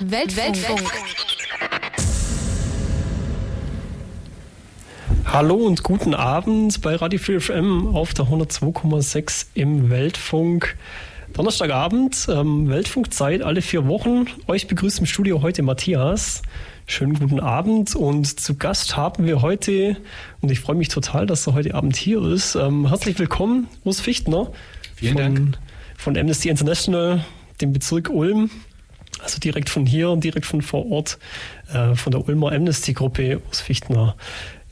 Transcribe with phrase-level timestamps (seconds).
[0.00, 0.90] Weltfunk.
[5.26, 10.76] Hallo und guten Abend bei Radio 4 FM auf der 102,6 im Weltfunk.
[11.34, 14.26] Donnerstagabend, ähm, Weltfunkzeit, alle vier Wochen.
[14.46, 16.42] Euch begrüßt im Studio heute Matthias.
[16.86, 19.96] Schönen guten Abend und zu Gast haben wir heute,
[20.40, 24.00] und ich freue mich total, dass er heute Abend hier ist, ähm, herzlich willkommen, Urs
[24.00, 24.50] Fichtner.
[24.96, 25.58] Vielen von, Dank.
[25.96, 27.24] Von Amnesty International,
[27.60, 28.50] dem Bezirk Ulm.
[29.20, 31.18] Also direkt von hier, direkt von vor Ort,
[31.72, 34.14] äh, von der Ulmer Amnesty-Gruppe Urs Fichtner.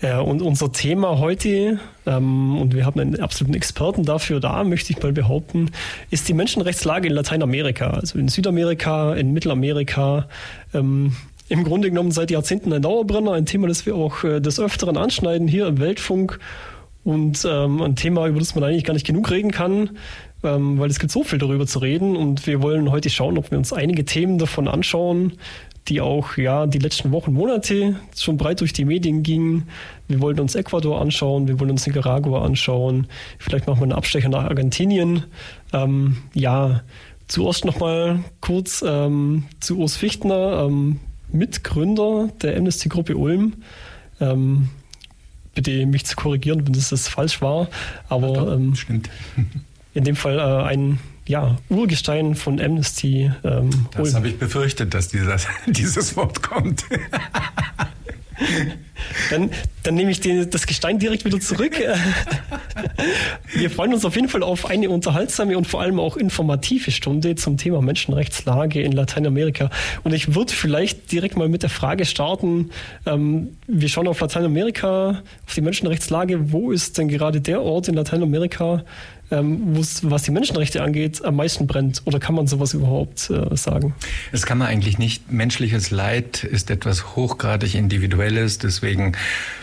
[0.03, 4.93] Ja, und unser Thema heute, ähm, und wir haben einen absoluten Experten dafür da, möchte
[4.93, 5.71] ich mal behaupten,
[6.11, 10.29] ist die Menschenrechtslage in Lateinamerika, also in Südamerika, in Mittelamerika.
[10.75, 11.17] Ähm,
[11.49, 14.99] Im Grunde genommen seit Jahrzehnten ein Dauerbrenner, ein Thema, das wir auch äh, des Öfteren
[14.99, 16.41] anschneiden hier im Weltfunk
[17.07, 19.91] und ähm, ein Thema, über das man eigentlich gar nicht genug reden kann,
[20.43, 23.51] ähm, weil es gibt so viel darüber zu reden und wir wollen heute schauen, ob
[23.51, 25.33] wir uns einige Themen davon anschauen,
[25.89, 29.69] die auch ja die letzten Wochen, Monate schon breit durch die Medien gingen.
[30.09, 33.07] Wir wollten uns Ecuador anschauen, wir wollen uns Nicaragua anschauen,
[33.39, 35.25] vielleicht machen wir einen Abstecher nach Argentinien.
[35.73, 36.83] Ähm, ja,
[37.29, 41.01] zuerst nochmal kurz ähm, zu Urs Fichtner, ähm,
[41.33, 43.55] Mitgründer der Amnesty-Gruppe Ulm.
[44.21, 44.69] Ähm,
[45.55, 47.69] bitte mich zu korrigieren, wenn das, das falsch war,
[48.09, 49.11] aber ähm, stimmt.
[49.97, 53.33] in dem Fall äh, ein ja, Urgestein von Amnesty.
[53.43, 56.85] Ähm, das habe ich befürchtet, dass dieser, dieses Wort kommt.
[59.31, 59.51] Dann,
[59.83, 61.73] dann nehme ich den, das Gestein direkt wieder zurück.
[63.55, 67.35] Wir freuen uns auf jeden Fall auf eine unterhaltsame und vor allem auch informative Stunde
[67.35, 69.71] zum Thema Menschenrechtslage in Lateinamerika.
[70.05, 72.71] Und ich würde vielleicht direkt mal mit der Frage starten.
[73.07, 76.53] Ähm, wir schauen auf Lateinamerika, auf die Menschenrechtslage.
[76.53, 78.85] Wo ist denn gerade der Ort in Lateinamerika,
[79.31, 82.03] ähm, was die Menschenrechte angeht, am meisten brennt?
[82.05, 83.95] Oder kann man sowas überhaupt äh, sagen?
[84.33, 85.33] Das kann man eigentlich nicht.
[85.33, 88.59] Menschliches Leid ist etwas hochgradig Individuelles.
[88.59, 89.13] Deswegen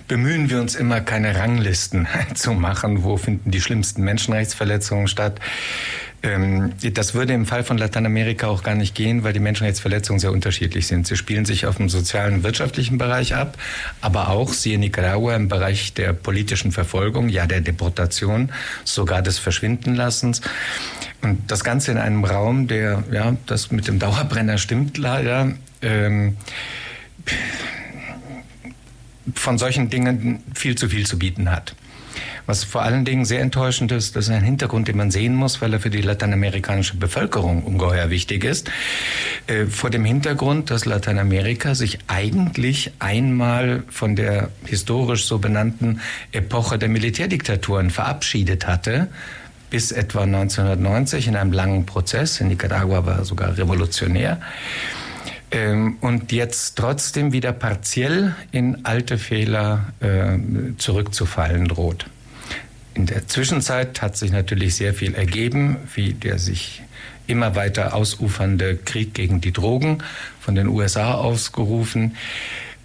[0.08, 3.03] bemühen wir uns immer, keine Ranglisten zu machen.
[3.03, 5.40] Wo finden die schlimmsten Menschenrechtsverletzungen statt?
[6.23, 10.31] Ähm, das würde im Fall von Lateinamerika auch gar nicht gehen, weil die Menschenrechtsverletzungen sehr
[10.31, 11.06] unterschiedlich sind.
[11.06, 13.57] Sie spielen sich auf dem sozialen wirtschaftlichen Bereich ab,
[14.00, 18.51] aber auch, siehe Nicaragua, im Bereich der politischen Verfolgung, ja der Deportation,
[18.85, 20.41] sogar des Verschwindenlassens.
[21.22, 25.51] Und das Ganze in einem Raum, der, ja, das mit dem Dauerbrenner stimmt leider,
[25.81, 26.38] ähm,
[29.35, 31.75] von solchen Dingen viel zu viel zu bieten hat.
[32.46, 35.62] Was vor allen Dingen sehr enttäuschend ist, das ist ein Hintergrund, den man sehen muss,
[35.62, 38.70] weil er für die lateinamerikanische Bevölkerung ungeheuer wichtig ist.
[39.48, 46.78] Äh, vor dem Hintergrund, dass Lateinamerika sich eigentlich einmal von der historisch so benannten Epoche
[46.78, 49.08] der Militärdiktaturen verabschiedet hatte,
[49.70, 52.42] bis etwa 1990 in einem langen Prozess.
[52.42, 54.40] In Nicaragua war er sogar revolutionär
[55.54, 60.38] ähm, und jetzt trotzdem wieder partiell in alte Fehler äh,
[60.78, 62.08] zurückzufallen droht.
[62.96, 66.84] In der Zwischenzeit hat sich natürlich sehr viel ergeben, wie der sich
[67.26, 70.00] immer weiter ausufernde Krieg gegen die Drogen
[70.40, 72.16] von den USA ausgerufen.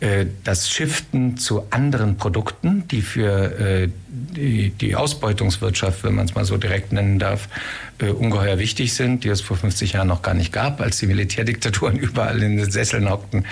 [0.01, 6.37] Äh, das Shiften zu anderen Produkten, die für äh, die, die Ausbeutungswirtschaft, wenn man es
[6.37, 7.49] mal so direkt nennen darf,
[7.99, 11.09] äh, ungeheuer wichtig sind, die es vor 50 Jahren noch gar nicht gab, als die
[11.09, 13.45] Militärdiktaturen überall in den Sesseln hockten.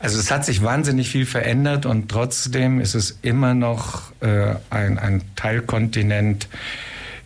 [0.00, 5.22] Also es hat sich wahnsinnig viel verändert und trotzdem ist es immer noch ein, ein
[5.36, 6.48] Teilkontinent,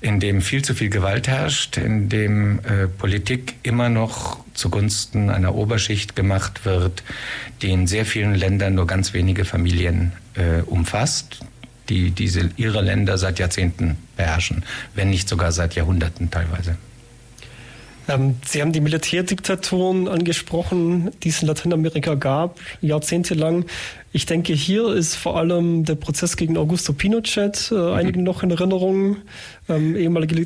[0.04, 5.54] in dem viel zu viel Gewalt herrscht, in dem äh, Politik immer noch zugunsten einer
[5.54, 7.02] Oberschicht gemacht wird,
[7.62, 11.40] die in sehr vielen Ländern nur ganz wenige Familien äh, umfasst,
[11.88, 16.76] die diese ihre Länder seit Jahrzehnten beherrschen, wenn nicht sogar seit Jahrhunderten teilweise.
[18.08, 23.64] Ähm, Sie haben die Militärdiktaturen angesprochen, die es in Lateinamerika gab, jahrzehntelang.
[24.12, 27.92] Ich denke, hier ist vor allem der Prozess gegen Augusto Pinochet äh, mhm.
[27.92, 29.16] einigen noch in Erinnerung,
[29.68, 30.44] ähm, ehemaliger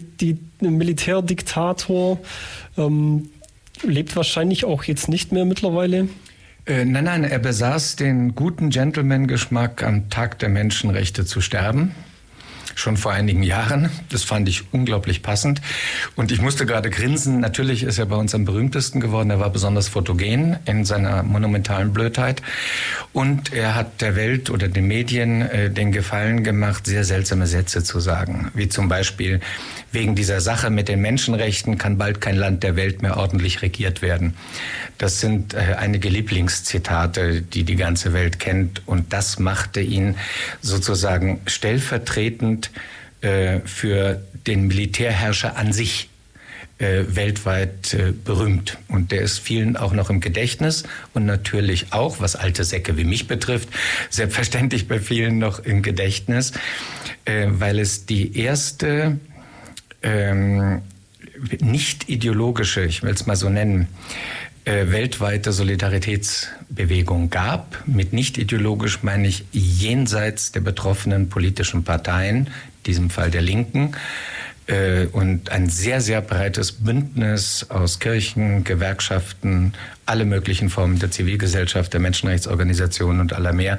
[0.61, 2.19] Militärdiktator,
[2.77, 3.29] ähm,
[3.83, 6.09] lebt wahrscheinlich auch jetzt nicht mehr mittlerweile.
[6.67, 11.95] Äh, nein, nein, er besaß den guten Gentleman-Geschmack, am Tag der Menschenrechte zu sterben
[12.79, 13.91] schon vor einigen Jahren.
[14.09, 15.61] Das fand ich unglaublich passend.
[16.17, 17.41] Und ich musste gerade grinsen.
[17.41, 19.31] Natürlich ist er bei uns am berühmtesten geworden.
[19.31, 22.43] Er war besonders fotogen in seiner monumentalen Blödheit.
[23.13, 27.83] Und er hat der Welt oder den Medien äh, den Gefallen gemacht, sehr seltsame Sätze
[27.83, 28.51] zu sagen.
[28.55, 29.41] Wie zum Beispiel,
[29.91, 34.03] wegen dieser Sache mit den Menschenrechten kann bald kein Land der Welt mehr ordentlich regiert
[34.03, 34.35] werden.
[34.99, 38.83] Das sind äh, einige Lieblingszitate, die die ganze Welt kennt.
[38.87, 40.17] Und das machte ihn
[40.61, 42.71] sozusagen stellvertretend
[43.23, 46.11] äh, für den Militärherrscher an sich
[46.79, 48.79] äh, weltweit berühmt.
[48.89, 53.05] Und der ist vielen auch noch im Gedächtnis und natürlich auch, was alte Säcke wie
[53.05, 53.71] mich betrifft,
[54.11, 56.53] selbstverständlich bei vielen noch im Gedächtnis,
[57.27, 59.19] weil es die erste
[60.03, 60.83] ähm,
[61.61, 63.89] nicht ideologische, ich will es mal so nennen,
[64.65, 67.83] äh, weltweite Solidaritätsbewegung gab.
[67.87, 73.95] Mit nicht ideologisch meine ich jenseits der betroffenen politischen Parteien, in diesem Fall der Linken,
[74.69, 79.73] äh, und ein sehr, sehr breites Bündnis aus Kirchen, Gewerkschaften,
[80.05, 83.79] alle möglichen Formen der Zivilgesellschaft, der Menschenrechtsorganisationen und aller mehr,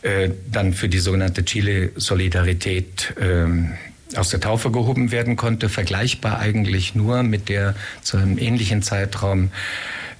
[0.00, 3.74] äh, dann für die sogenannte Chile-Solidarität ähm,
[4.14, 9.50] aus der Taufe gehoben werden konnte, vergleichbar eigentlich nur mit der zu einem ähnlichen Zeitraum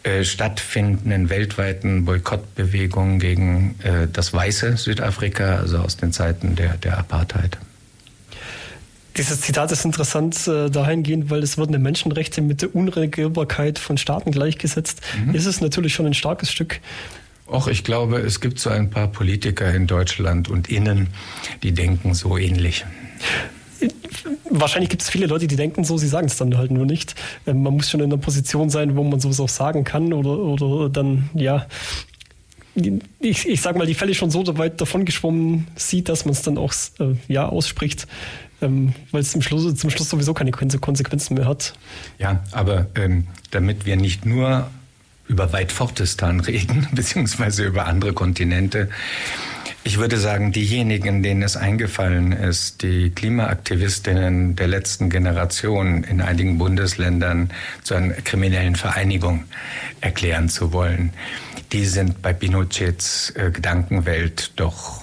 [0.03, 6.99] äh, stattfindenden weltweiten Boykottbewegung gegen äh, das weiße Südafrika, also aus den Zeiten der, der
[6.99, 7.59] Apartheid.
[9.17, 14.31] Dieses Zitat ist interessant äh, dahingehend, weil es wurden Menschenrechte mit der Unregierbarkeit von Staaten
[14.31, 15.01] gleichgesetzt.
[15.25, 15.35] Mhm.
[15.35, 16.81] Ist es natürlich schon ein starkes Stück.
[17.49, 21.09] Och, ich glaube, es gibt so ein paar Politiker in Deutschland und innen,
[21.63, 22.85] die denken so ähnlich.
[24.51, 27.15] Wahrscheinlich gibt es viele Leute, die denken so, sie sagen es dann halt nur nicht.
[27.47, 30.39] Ähm, man muss schon in einer Position sein, wo man sowas auch sagen kann oder,
[30.39, 31.67] oder dann, ja,
[33.21, 36.43] ich, ich sag mal, die Fälle schon so weit davon geschwommen sieht, dass man es
[36.43, 38.07] dann auch äh, ja, ausspricht,
[38.61, 41.75] ähm, weil es zum Schluss, zum Schluss sowieso keine Konsequenzen mehr hat.
[42.19, 44.71] Ja, aber ähm, damit wir nicht nur
[45.29, 48.91] über Weitfortistan reden, beziehungsweise über andere Kontinente,
[49.87, 56.59] ich würde sagen, diejenigen, denen es eingefallen ist, die Klimaaktivistinnen der letzten Generation in einigen
[56.59, 57.51] Bundesländern
[57.85, 59.45] zu einer kriminellen Vereinigung
[60.01, 61.13] erklären zu wollen,
[61.71, 65.03] die sind bei Pinochets äh, Gedankenwelt doch,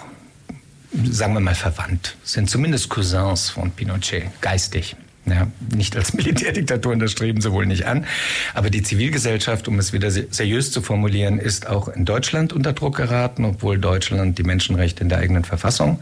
[1.10, 4.98] sagen wir mal, verwandt, sind zumindest Cousins von Pinochet, geistig.
[5.26, 8.06] Ja, nicht als Militärdiktaturen, das streben sie wohl nicht an.
[8.54, 12.98] Aber die Zivilgesellschaft, um es wieder seriös zu formulieren, ist auch in Deutschland unter Druck
[12.98, 16.02] geraten, obwohl Deutschland die Menschenrechte in der eigenen Verfassung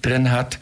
[0.00, 0.58] drin hat.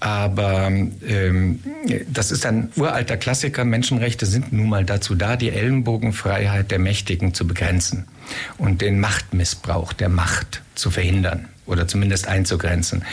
[0.00, 1.60] Aber ähm,
[2.08, 3.66] das ist ein uralter Klassiker.
[3.66, 8.06] Menschenrechte sind nun mal dazu da, die Ellenbogenfreiheit der Mächtigen zu begrenzen
[8.56, 13.04] und den Machtmissbrauch der Macht zu verhindern oder zumindest einzugrenzen.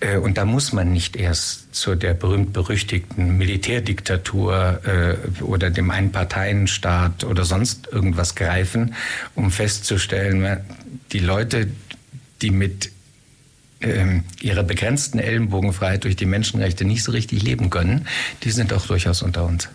[0.00, 7.24] Äh, und da muss man nicht erst zu der berühmt-berüchtigten Militärdiktatur äh, oder dem Einparteienstaat
[7.24, 8.94] oder sonst irgendwas greifen,
[9.34, 10.58] um festzustellen,
[11.12, 11.68] die Leute,
[12.42, 12.90] die mit
[13.80, 18.06] ähm, ihrer begrenzten Ellenbogenfreiheit durch die Menschenrechte nicht so richtig leben können,
[18.42, 19.68] die sind auch durchaus unter uns.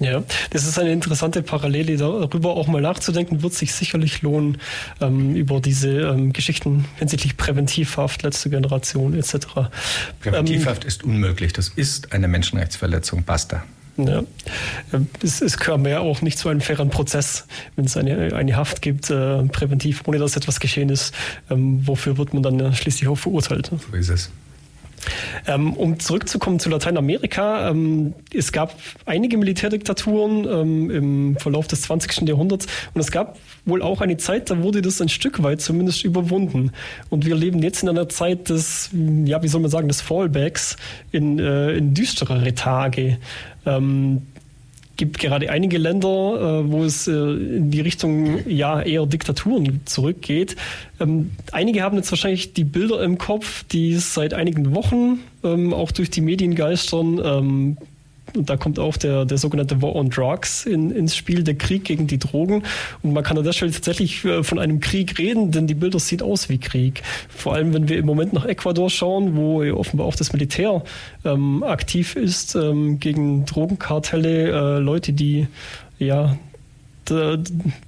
[0.00, 1.96] Ja, das ist eine interessante Parallele.
[1.96, 4.58] Darüber auch mal nachzudenken, wird sich sicherlich lohnen,
[5.00, 9.46] ähm, über diese ähm, Geschichten hinsichtlich Präventivhaft, letzte Generation etc.
[10.20, 11.52] Präventivhaft ähm, ist unmöglich.
[11.52, 13.24] Das ist eine Menschenrechtsverletzung.
[13.24, 13.64] Basta.
[13.96, 14.22] Ja.
[15.22, 18.80] Es, es kam ja auch nicht zu einem fairen Prozess, wenn es eine, eine Haft
[18.80, 21.12] gibt, äh, präventiv, ohne dass etwas geschehen ist.
[21.50, 23.72] Ähm, wofür wird man dann schließlich auch verurteilt?
[23.90, 24.30] So ist es.
[25.46, 28.74] Ähm, um zurückzukommen zu Lateinamerika, ähm, es gab
[29.06, 32.28] einige Militärdiktaturen ähm, im Verlauf des 20.
[32.28, 36.04] Jahrhunderts und es gab wohl auch eine Zeit, da wurde das ein Stück weit zumindest
[36.04, 36.72] überwunden.
[37.10, 38.90] Und wir leben jetzt in einer Zeit des,
[39.24, 40.76] ja, wie soll man sagen, des Fallbacks
[41.12, 43.18] in, äh, in düsterere Tage.
[44.98, 49.80] Ähm, gibt gerade einige Länder, äh, wo es äh, in die Richtung ja eher Diktaturen
[49.86, 50.56] zurückgeht.
[51.00, 55.92] Ähm, einige haben jetzt wahrscheinlich die Bilder im Kopf, die seit einigen Wochen ähm, auch
[55.92, 57.78] durch die Medien geistern.
[58.36, 61.84] Und da kommt auch der, der sogenannte War on Drugs in, ins Spiel, der Krieg
[61.84, 62.62] gegen die Drogen.
[63.02, 65.98] Und man kann an der Stelle tatsächlich äh, von einem Krieg reden, denn die Bilder
[65.98, 67.02] sieht aus wie Krieg.
[67.28, 70.82] Vor allem, wenn wir im Moment nach Ecuador schauen, wo offenbar auch das Militär
[71.24, 75.46] ähm, aktiv ist ähm, gegen Drogenkartelle, äh, Leute, die
[75.98, 76.36] ja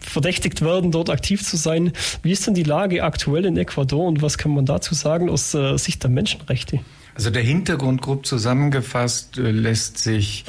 [0.00, 1.92] verdächtigt werden, dort aktiv zu sein.
[2.22, 5.54] Wie ist denn die Lage aktuell in Ecuador und was kann man dazu sagen aus
[5.54, 6.80] äh, Sicht der Menschenrechte?
[7.14, 10.44] Also der Hintergrund grob zusammengefasst äh, lässt sich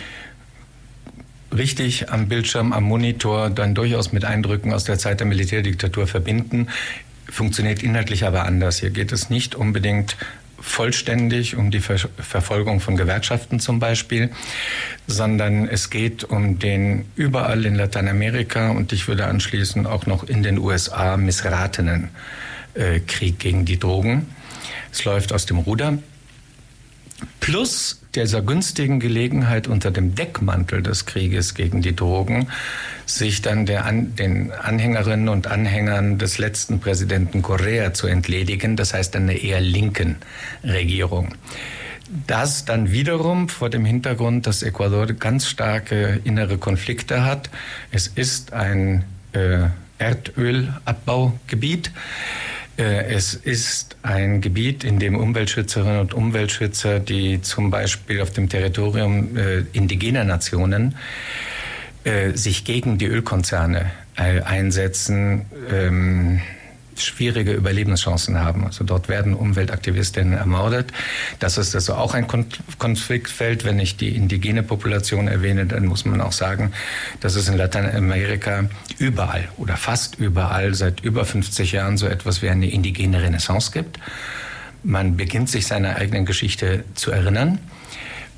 [1.56, 6.68] richtig am Bildschirm, am Monitor dann durchaus mit Eindrücken aus der Zeit der Militärdiktatur verbinden.
[7.30, 8.80] Funktioniert inhaltlich aber anders.
[8.80, 10.18] Hier geht es nicht unbedingt
[10.60, 14.30] vollständig um die Ver Verfolgung von Gewerkschaften zum Beispiel,
[15.08, 20.44] sondern es geht um den überall in Lateinamerika und ich würde anschließen auch noch in
[20.44, 22.10] den USA missratenen
[22.75, 24.27] äh, Krieg gegen die Drogen.
[24.91, 25.98] Es läuft aus dem Ruder
[27.41, 32.48] plus dieser günstigen Gelegenheit unter dem Deckmantel des Krieges gegen die Drogen
[33.05, 39.15] sich dann der, den Anhängerinnen und Anhängern des letzten Präsidenten Correa zu entledigen, das heißt
[39.17, 40.15] einer eher linken
[40.63, 41.36] Regierung.
[42.27, 47.50] das dann wiederum vor dem Hintergrund, dass Ecuador ganz starke innere Konflikte hat.
[47.91, 49.67] Es ist ein äh,
[49.98, 51.91] Erdölabbaugebiet.
[52.77, 58.49] Äh, es ist ein Gebiet, in dem Umweltschützerinnen und Umweltschützer, die zum Beispiel auf dem
[58.49, 60.95] Territorium äh, indigener Nationen
[62.03, 66.41] äh, sich gegen die Ölkonzerne einsetzen, ähm,
[67.03, 68.65] schwierige Überlebenschancen haben.
[68.65, 70.91] Also dort werden Umweltaktivistinnen ermordet.
[71.39, 72.27] Das ist also auch ein
[72.77, 73.65] Konfliktfeld.
[73.65, 76.72] Wenn ich die indigene Population erwähne, dann muss man auch sagen,
[77.20, 78.65] dass es in Lateinamerika
[78.98, 84.00] überall oder fast überall seit über 50 Jahren so etwas wie eine indigene Renaissance gibt.
[84.84, 87.60] Man beginnt sich seiner eigenen Geschichte zu erinnern.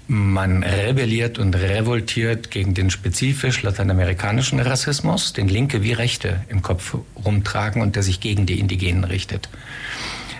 [0.08, 6.98] Man rebelliert und revoltiert gegen den spezifisch lateinamerikanischen Rassismus, den Linke wie Rechte im Kopf
[7.24, 9.50] rumtragen und der sich gegen die Indigenen richtet.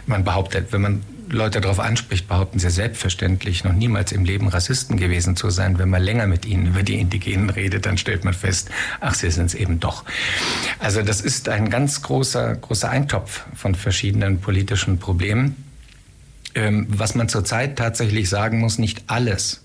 [0.06, 4.98] Man behauptet, wenn man Leute darauf anspricht, behaupten sie selbstverständlich, noch niemals im Leben Rassisten
[4.98, 5.80] gewesen zu sein.
[5.80, 9.32] Wenn man länger mit ihnen über die Indigenen redet, dann stellt man fest, ach, sie
[9.32, 10.04] sind es eben doch.
[10.80, 15.56] Also das ist ein ganz großer, großer Eintopf von verschiedenen politischen Problemen
[16.56, 19.64] ähm, was man zurzeit tatsächlich sagen muss, nicht alles.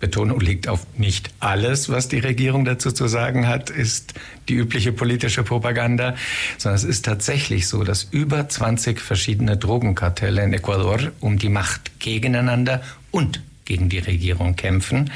[0.00, 4.14] Betonung liegt auf nicht alles, was die Regierung dazu zu sagen hat, ist
[4.48, 6.16] die übliche politische Propaganda,
[6.56, 12.00] sondern es ist tatsächlich so, dass über 20 verschiedene Drogenkartelle in Ecuador um die Macht
[12.00, 15.10] gegeneinander und gegen die Regierung kämpfen.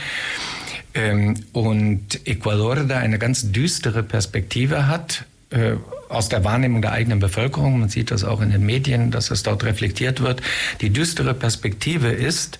[0.92, 5.24] Ähm, und Ecuador da eine ganz düstere Perspektive hat,
[5.54, 5.76] äh,
[6.08, 9.42] aus der Wahrnehmung der eigenen Bevölkerung, man sieht das auch in den Medien, dass es
[9.42, 10.42] dort reflektiert wird,
[10.80, 12.58] die düstere Perspektive ist,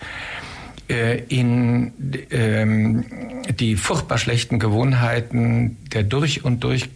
[0.89, 1.93] äh, in
[2.31, 3.05] ähm,
[3.59, 6.89] die furchtbar schlechten Gewohnheiten der durch und durch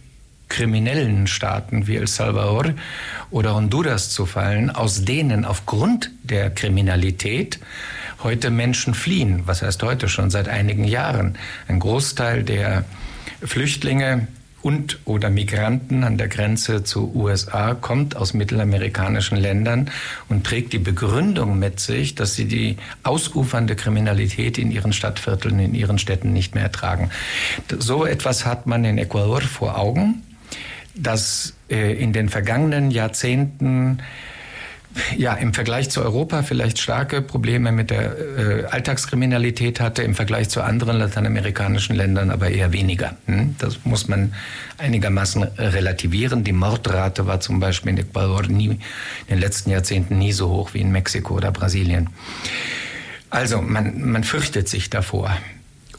[0.47, 2.73] kriminellen Staaten wie El Salvador
[3.29, 7.59] oder Honduras zu fallen, aus denen aufgrund der Kriminalität
[8.23, 9.43] heute Menschen fliehen.
[9.45, 11.37] Was heißt heute schon seit einigen Jahren?
[11.67, 12.85] Ein Großteil der
[13.43, 14.27] Flüchtlinge
[14.61, 19.89] und oder Migranten an der Grenze zu USA kommt aus mittelamerikanischen Ländern
[20.27, 25.73] und trägt die Begründung mit sich, dass sie die ausufernde Kriminalität in ihren Stadtvierteln, in
[25.73, 27.09] ihren Städten nicht mehr ertragen.
[27.77, 30.23] So etwas hat man in Ecuador vor Augen,
[30.95, 33.99] dass äh, in den vergangenen Jahrzehnten
[35.17, 40.49] ja, im Vergleich zu Europa vielleicht starke Probleme mit der äh, Alltagskriminalität hatte, im Vergleich
[40.49, 43.15] zu anderen lateinamerikanischen Ländern aber eher weniger.
[43.25, 43.55] Hm?
[43.59, 44.33] Das muss man
[44.77, 46.43] einigermaßen relativieren.
[46.43, 48.79] Die Mordrate war zum Beispiel in Ecuador nie, in
[49.29, 52.09] den letzten Jahrzehnten nie so hoch wie in Mexiko oder Brasilien.
[53.29, 55.37] Also man, man fürchtet sich davor.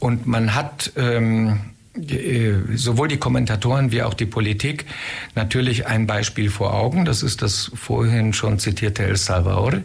[0.01, 1.80] Und man hat ähm, äh,
[2.75, 4.87] sowohl die Kommentatoren wie auch die Politik
[5.35, 7.05] natürlich ein Beispiel vor Augen.
[7.05, 9.83] Das ist das vorhin schon zitierte El Salvador.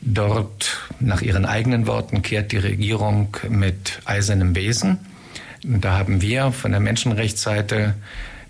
[0.00, 4.98] Dort, nach ihren eigenen Worten, kehrt die Regierung mit eisernem Besen.
[5.62, 7.94] Da haben wir von der Menschenrechtsseite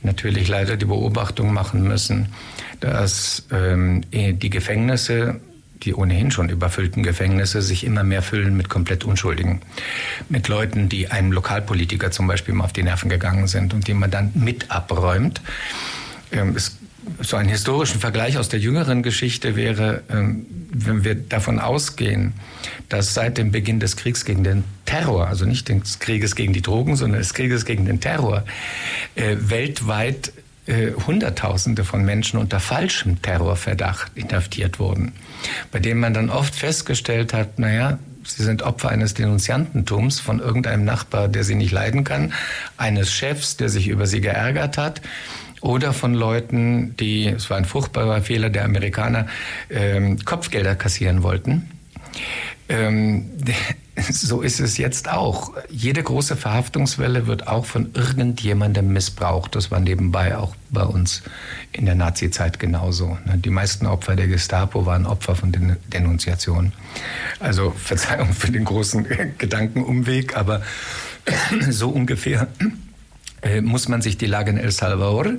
[0.03, 2.29] natürlich leider die Beobachtung machen müssen,
[2.81, 5.41] dass ähm, die Gefängnisse
[5.85, 9.61] die ohnehin schon überfüllten Gefängnisse sich immer mehr füllen mit komplett Unschuldigen.
[10.29, 13.95] Mit Leuten, die einem Lokalpolitiker zum Beispiel mal auf die Nerven gegangen sind und die
[13.95, 15.41] man dann mit abräumt.
[16.33, 16.79] Ähm, es
[17.21, 22.33] so einen historischen Vergleich aus der jüngeren Geschichte wäre, ähm, wenn wir davon ausgehen,
[22.89, 26.63] dass seit dem Beginn des Kriegs gegen den Terror, also nicht des Krieges gegen die
[26.63, 28.45] Drogen, sondern des Krieges gegen den Terror,
[29.15, 30.33] äh, weltweit
[30.67, 35.13] äh, Hunderttausende von Menschen unter falschem Terrorverdacht inhaftiert wurden,
[35.71, 40.87] bei denen man dann oft festgestellt hat, naja, Sie sind Opfer eines Denunziantentums von irgendeinem
[40.87, 42.33] Nachbar, der Sie nicht leiden kann,
[42.79, 45.03] eines Chefs, der sich über Sie geärgert hat
[45.61, 49.27] oder von Leuten, die, es war ein furchtbarer Fehler der Amerikaner,
[49.71, 51.71] ähm, Kopfgelder kassieren wollten.
[52.69, 53.31] Ähm,
[54.11, 55.53] so ist es jetzt auch.
[55.69, 59.55] Jede große Verhaftungswelle wird auch von irgendjemandem missbraucht.
[59.55, 61.23] Das war nebenbei auch bei uns
[61.73, 63.19] in der Nazi-Zeit genauso.
[63.25, 63.39] Ne?
[63.39, 66.73] Die meisten Opfer der Gestapo waren Opfer von Den Denunziationen.
[67.41, 69.07] Also Verzeihung für den großen
[69.39, 70.63] Gedankenumweg, aber
[71.71, 72.49] so ungefähr
[73.43, 75.39] äh, muss man sich die Lage in El Salvador äh,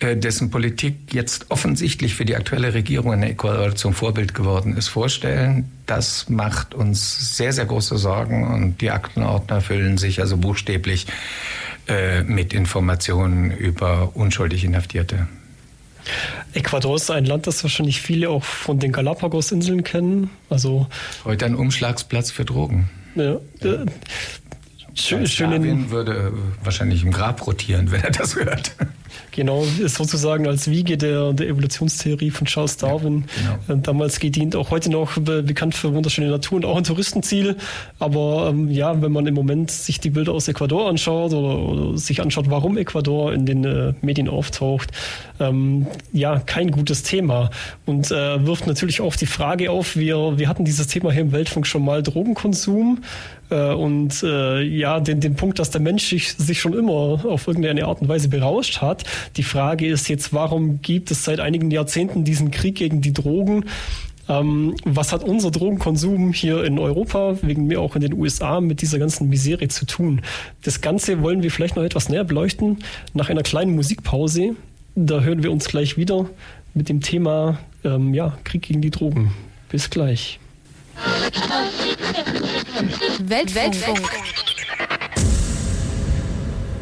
[0.00, 5.70] dessen Politik jetzt offensichtlich für die aktuelle Regierung in Ecuador zum Vorbild geworden ist, vorstellen.
[5.86, 11.06] Das macht uns sehr, sehr große Sorgen und die Aktenordner füllen sich also buchstäblich
[11.86, 15.28] äh, mit Informationen über unschuldig Inhaftierte.
[16.52, 20.30] Ecuador ist ein Land, das wahrscheinlich viele auch von den Galapagos-Inseln kennen.
[20.50, 20.86] Also
[21.24, 22.90] heute ein Umschlagsplatz für Drogen.
[23.14, 23.38] Ja.
[24.94, 26.32] Schön, schön in würde
[26.62, 28.74] wahrscheinlich im Grab rotieren, wenn er das hört.
[29.32, 33.78] Genau, sozusagen als Wiege der, der Evolutionstheorie von Charles Darwin ja, genau.
[33.80, 37.56] Äh, damals gedient, auch heute noch bekannt für wunderschöne Natur und auch ein Touristenziel.
[37.98, 41.98] Aber ähm, ja, wenn man im Moment sich die Bilder aus Ecuador anschaut oder, oder
[41.98, 44.90] sich anschaut, warum Ecuador in den äh, Medien auftaucht,
[45.40, 47.50] ähm, ja, kein gutes Thema.
[47.86, 51.32] Und äh, wirft natürlich auch die Frage auf, wir, wir hatten dieses Thema hier im
[51.32, 53.02] Weltfunk schon mal, Drogenkonsum.
[53.54, 56.92] Äh, und äh, ja, den, den Punkt, dass der Mensch sich, sich schon immer
[57.24, 59.04] auf irgendeine Art und Weise berauscht hat.
[59.36, 63.66] Die Frage ist jetzt, warum gibt es seit einigen Jahrzehnten diesen Krieg gegen die Drogen?
[64.28, 68.80] Ähm, was hat unser Drogenkonsum hier in Europa, wegen mir auch in den USA, mit
[68.82, 70.22] dieser ganzen Miserie zu tun?
[70.62, 72.78] Das Ganze wollen wir vielleicht noch etwas näher beleuchten
[73.12, 74.56] nach einer kleinen Musikpause.
[74.96, 76.26] Da hören wir uns gleich wieder
[76.72, 79.32] mit dem Thema ähm, ja, Krieg gegen die Drogen.
[79.68, 80.40] Bis gleich.
[82.74, 84.00] Weltfunk.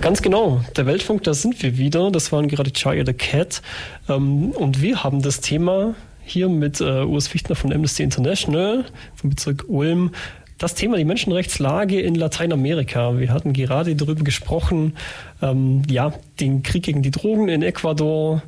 [0.00, 2.10] Ganz genau, der Weltfunk, da sind wir wieder.
[2.10, 3.60] Das waren gerade Charlie the Cat.
[4.08, 5.94] Ähm, und wir haben das Thema
[6.24, 10.12] hier mit äh, Urs Fichtner von Amnesty International vom Bezirk Ulm.
[10.56, 13.18] Das Thema die Menschenrechtslage in Lateinamerika.
[13.18, 14.96] Wir hatten gerade darüber gesprochen,
[15.42, 18.42] ähm, ja, den Krieg gegen die Drogen in Ecuador.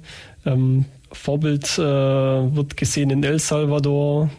[0.46, 4.30] Ähm, Vorbild äh, wird gesehen in El Salvador.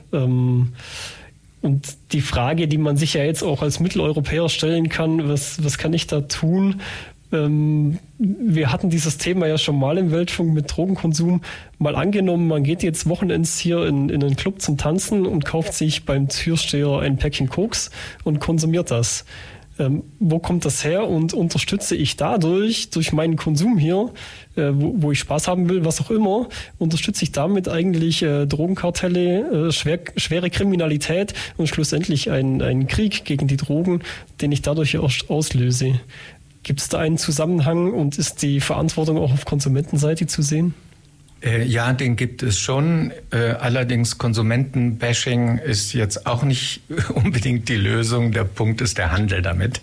[1.65, 5.79] Und die Frage, die man sich ja jetzt auch als Mitteleuropäer stellen kann, was, was
[5.79, 6.79] kann ich da tun?
[7.31, 11.41] Ähm, wir hatten dieses Thema ja schon mal im Weltfunk mit Drogenkonsum
[11.79, 12.47] mal angenommen.
[12.47, 16.29] Man geht jetzt Wochenends hier in, in einen Club zum Tanzen und kauft sich beim
[16.29, 17.89] Türsteher ein Päckchen Koks
[18.23, 19.25] und konsumiert das
[19.77, 24.11] ähm, wo kommt das her und unterstütze ich dadurch, durch meinen Konsum hier,
[24.55, 28.45] äh, wo, wo, ich Spaß haben will, was auch immer, unterstütze ich damit eigentlich äh,
[28.45, 34.01] Drogenkartelle, äh, schwer, schwere Kriminalität und schlussendlich einen, einen Krieg gegen die Drogen,
[34.41, 35.99] den ich dadurch auslöse.
[36.63, 40.73] Gibt es da einen Zusammenhang und ist die Verantwortung auch auf Konsumentenseite zu sehen?
[41.45, 43.11] Äh, ja, den gibt es schon.
[43.31, 46.81] Äh, allerdings Konsumentenbashing ist jetzt auch nicht
[47.13, 48.31] unbedingt die Lösung.
[48.31, 49.81] Der Punkt ist der Handel damit.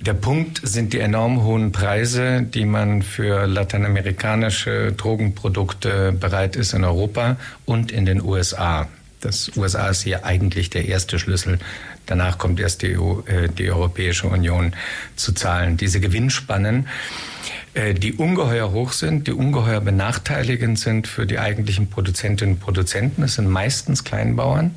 [0.00, 6.84] Der Punkt sind die enorm hohen Preise, die man für lateinamerikanische Drogenprodukte bereit ist in
[6.84, 8.86] Europa und in den USA.
[9.20, 11.58] Das USA ist hier eigentlich der erste Schlüssel.
[12.06, 14.72] Danach kommt erst die, EU, äh, die Europäische Union
[15.16, 15.76] zu zahlen.
[15.76, 16.86] Diese Gewinnspannen
[17.78, 23.22] die ungeheuer hoch sind, die ungeheuer benachteiligend sind für die eigentlichen Produzentinnen und Produzenten.
[23.22, 24.74] Das sind meistens Kleinbauern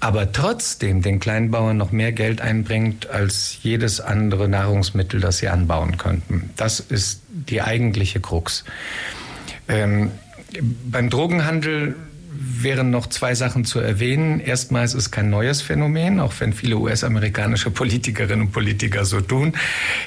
[0.00, 5.96] aber trotzdem den Kleinbauern noch mehr Geld einbringt als jedes andere Nahrungsmittel, das sie anbauen
[5.96, 6.50] könnten.
[6.56, 8.64] Das ist die eigentliche Krux.
[9.68, 10.12] Ähm,
[10.84, 11.96] beim Drogenhandel
[12.38, 14.40] wären noch zwei Sachen zu erwähnen.
[14.40, 19.54] Erstmals ist es kein neues Phänomen, auch wenn viele US-amerikanische Politikerinnen und Politiker so tun.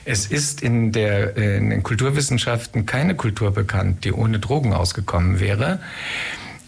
[0.05, 5.79] Es ist in, der, in den Kulturwissenschaften keine Kultur bekannt, die ohne Drogen ausgekommen wäre.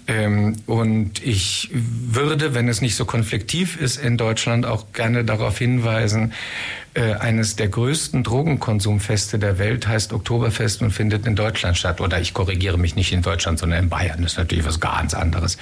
[0.08, 5.58] Ähm, und ich würde, wenn es nicht so konfliktiv ist in Deutschland, auch gerne darauf
[5.58, 6.34] hinweisen,
[6.94, 12.02] äh, eines der größten Drogenkonsumfeste der Welt heißt Oktoberfest und findet in Deutschland statt.
[12.02, 14.22] Oder ich korrigiere mich nicht in Deutschland, sondern in Bayern.
[14.22, 15.58] Das ist natürlich was ganz anderes.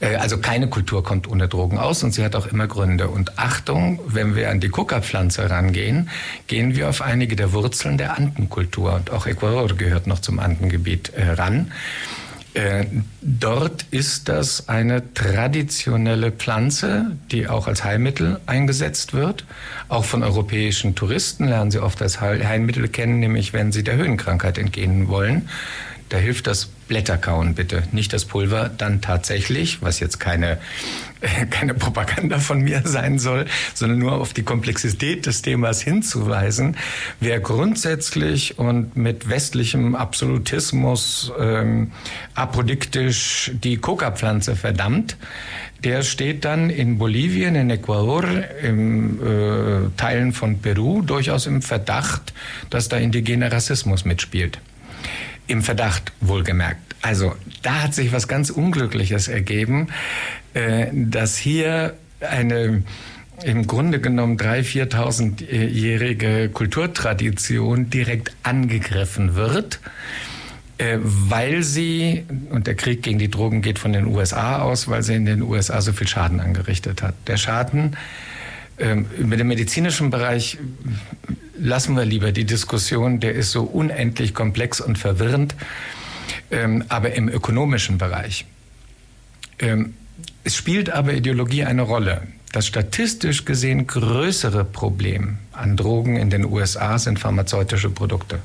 [0.00, 3.08] Äh, also keine Kultur kommt ohne Drogen aus und sie hat auch immer Gründe.
[3.08, 6.10] Und Achtung, wenn wir an die Coca-Pflanze rangehen,
[6.48, 8.92] gehen wir auf einige der Wurzeln der Andenkultur.
[8.94, 11.72] Und auch Ecuador gehört noch zum Andengebiet äh, ran.
[12.54, 12.84] Äh,
[13.22, 19.46] dort ist das eine traditionelle Pflanze, die auch als Heilmittel eingesetzt wird.
[19.88, 24.58] Auch von europäischen Touristen lernen sie oft als Heilmittel kennen, nämlich wenn sie der Höhenkrankheit
[24.58, 25.48] entgehen wollen.
[26.12, 30.58] Da hilft das Blätterkauen bitte, nicht das Pulver, dann tatsächlich, was jetzt keine,
[31.50, 36.76] keine Propaganda von mir sein soll, sondern nur auf die Komplexität des Themas hinzuweisen.
[37.18, 41.92] Wer grundsätzlich und mit westlichem Absolutismus ähm,
[42.34, 45.16] apodiktisch die Coca-Pflanze verdammt,
[45.82, 48.24] der steht dann in Bolivien, in Ecuador,
[48.62, 52.34] in äh, Teilen von Peru durchaus im Verdacht,
[52.68, 54.60] dass da indigener Rassismus mitspielt.
[55.52, 56.80] Im Verdacht, wohlgemerkt.
[57.02, 59.88] Also da hat sich was ganz Unglückliches ergeben,
[60.54, 62.84] äh, dass hier eine
[63.44, 69.80] im Grunde genommen 3.000, 4.000-jährige Kulturtradition direkt angegriffen wird,
[70.78, 75.02] äh, weil sie, und der Krieg gegen die Drogen geht von den USA aus, weil
[75.02, 77.14] sie in den USA so viel Schaden angerichtet hat.
[77.26, 77.98] Der Schaden
[78.82, 80.58] ähm, über den medizinischen Bereich
[81.56, 85.54] lassen wir lieber die Diskussion, der ist so unendlich komplex und verwirrend.
[86.50, 88.44] Ähm, aber im ökonomischen Bereich.
[89.58, 89.94] Ähm,
[90.44, 92.22] es spielt aber Ideologie eine Rolle.
[92.52, 98.40] Das statistisch gesehen größere Problem an Drogen in den USA sind pharmazeutische Produkte.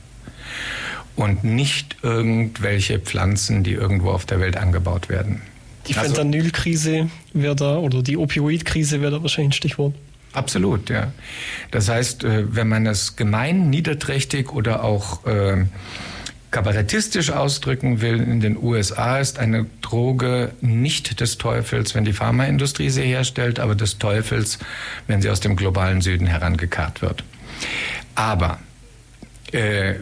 [1.18, 5.42] und nicht irgendwelche Pflanzen, die irgendwo auf der Welt angebaut werden.
[5.88, 9.96] Die also, Fentanylkrise wäre da oder die Opioidkrise wäre da wahrscheinlich ein Stichwort.
[10.34, 11.12] Absolut, ja.
[11.72, 15.66] Das heißt, äh, wenn man es gemein, niederträchtig oder auch äh,
[16.52, 22.90] kabarettistisch ausdrücken will, in den USA ist eine Droge nicht des Teufels, wenn die Pharmaindustrie
[22.90, 24.60] sie herstellt, aber des Teufels,
[25.08, 27.24] wenn sie aus dem globalen Süden herangekarrt wird.
[28.16, 28.60] Aber
[29.52, 29.96] äh,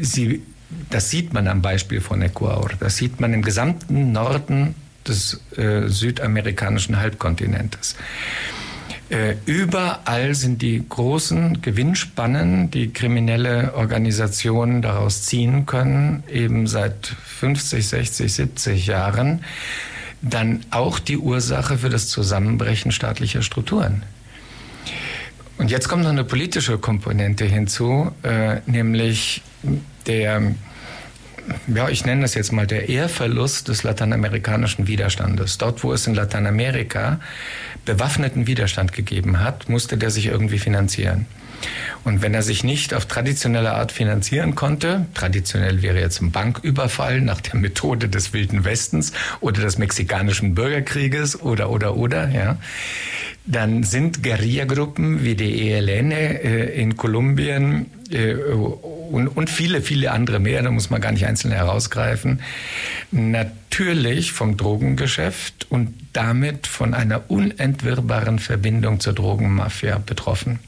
[0.00, 0.42] sie,
[0.90, 2.70] das sieht man am Beispiel von Ecuador.
[2.80, 4.74] Das sieht man im gesamten Norden
[5.06, 7.96] des äh, südamerikanischen Halbkontinentes.
[9.10, 17.86] Äh, überall sind die großen Gewinnspannen, die kriminelle Organisationen daraus ziehen können, eben seit 50,
[17.86, 19.44] 60, 70 Jahren,
[20.22, 24.02] dann auch die Ursache für das Zusammenbrechen staatlicher Strukturen.
[25.58, 29.42] Und jetzt kommt noch eine politische Komponente hinzu, äh, nämlich
[30.06, 30.54] der,
[31.66, 35.58] ja, ich nenne das jetzt mal der Ehrverlust des lateinamerikanischen Widerstandes.
[35.58, 37.20] Dort, wo es in Lateinamerika
[37.84, 41.26] bewaffneten Widerstand gegeben hat, musste der sich irgendwie finanzieren.
[42.04, 47.20] Und wenn er sich nicht auf traditionelle Art finanzieren konnte, traditionell wäre jetzt ein Banküberfall
[47.20, 52.58] nach der Methode des Wilden Westens oder des mexikanischen Bürgerkrieges oder, oder, oder, ja,
[53.46, 60.38] dann sind Guerillagruppen wie die ELN äh, in Kolumbien äh, und, und viele, viele andere
[60.38, 62.40] mehr, da muss man gar nicht einzeln herausgreifen,
[63.10, 70.60] natürlich vom Drogengeschäft und damit von einer unentwirrbaren Verbindung zur Drogenmafia betroffen.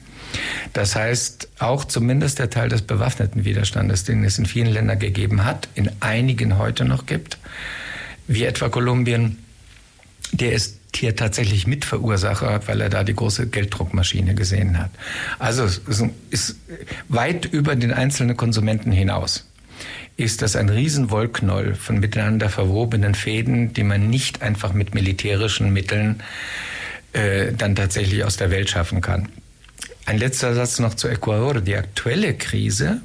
[0.73, 5.45] Das heißt, auch zumindest der Teil des bewaffneten Widerstandes, den es in vielen Ländern gegeben
[5.45, 7.39] hat, in einigen heute noch gibt,
[8.27, 9.39] wie etwa Kolumbien,
[10.33, 14.91] der ist hier tatsächlich Mitverursacher, weil er da die große Gelddruckmaschine gesehen hat.
[15.39, 16.57] Also es ist
[17.09, 19.45] weit über den einzelnen Konsumenten hinaus
[20.17, 26.23] ist das ein Riesenwollknoll von miteinander verwobenen Fäden, die man nicht einfach mit militärischen Mitteln
[27.13, 29.29] äh, dann tatsächlich aus der Welt schaffen kann.
[30.07, 31.61] Ein letzter Satz noch zu Ecuador.
[31.61, 33.03] Die aktuelle Krise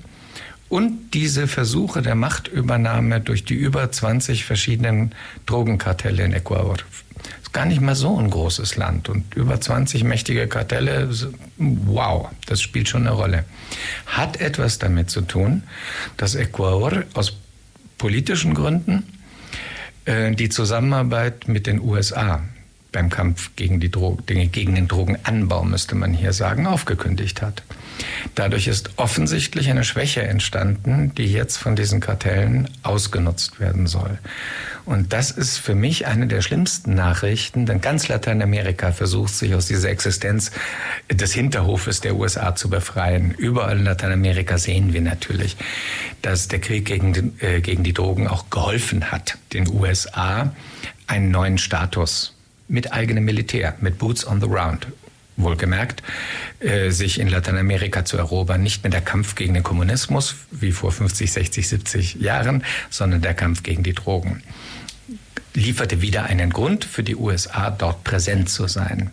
[0.69, 5.13] und diese Versuche der Machtübernahme durch die über 20 verschiedenen
[5.45, 6.77] Drogenkartelle in Ecuador.
[7.53, 11.09] Gar nicht mal so ein großes Land und über 20 mächtige Kartelle,
[11.57, 13.43] wow, das spielt schon eine Rolle.
[14.05, 15.63] Hat etwas damit zu tun,
[16.15, 17.33] dass Ecuador aus
[17.97, 19.03] politischen Gründen
[20.05, 22.41] äh, die Zusammenarbeit mit den USA
[22.91, 27.63] beim Kampf gegen, die Dro gegen den Drogenanbau, müsste man hier sagen, aufgekündigt hat.
[28.35, 34.19] Dadurch ist offensichtlich eine Schwäche entstanden, die jetzt von diesen Kartellen ausgenutzt werden soll.
[34.85, 39.67] Und das ist für mich eine der schlimmsten Nachrichten, denn ganz Lateinamerika versucht sich aus
[39.67, 40.51] dieser Existenz
[41.11, 43.31] des Hinterhofes der USA zu befreien.
[43.31, 45.57] Überall in Lateinamerika sehen wir natürlich,
[46.21, 50.53] dass der Krieg gegen, den, äh, gegen die Drogen auch geholfen hat, den USA
[51.07, 52.35] einen neuen Status
[52.67, 54.87] mit eigenem Militär, mit Boots on the Ground,
[55.37, 56.03] wohlgemerkt,
[56.59, 58.63] äh, sich in Lateinamerika zu erobern.
[58.63, 63.33] Nicht mehr der Kampf gegen den Kommunismus wie vor 50, 60, 70 Jahren, sondern der
[63.33, 64.43] Kampf gegen die Drogen.
[65.53, 69.11] Lieferte wieder einen Grund für die USA, dort präsent zu sein.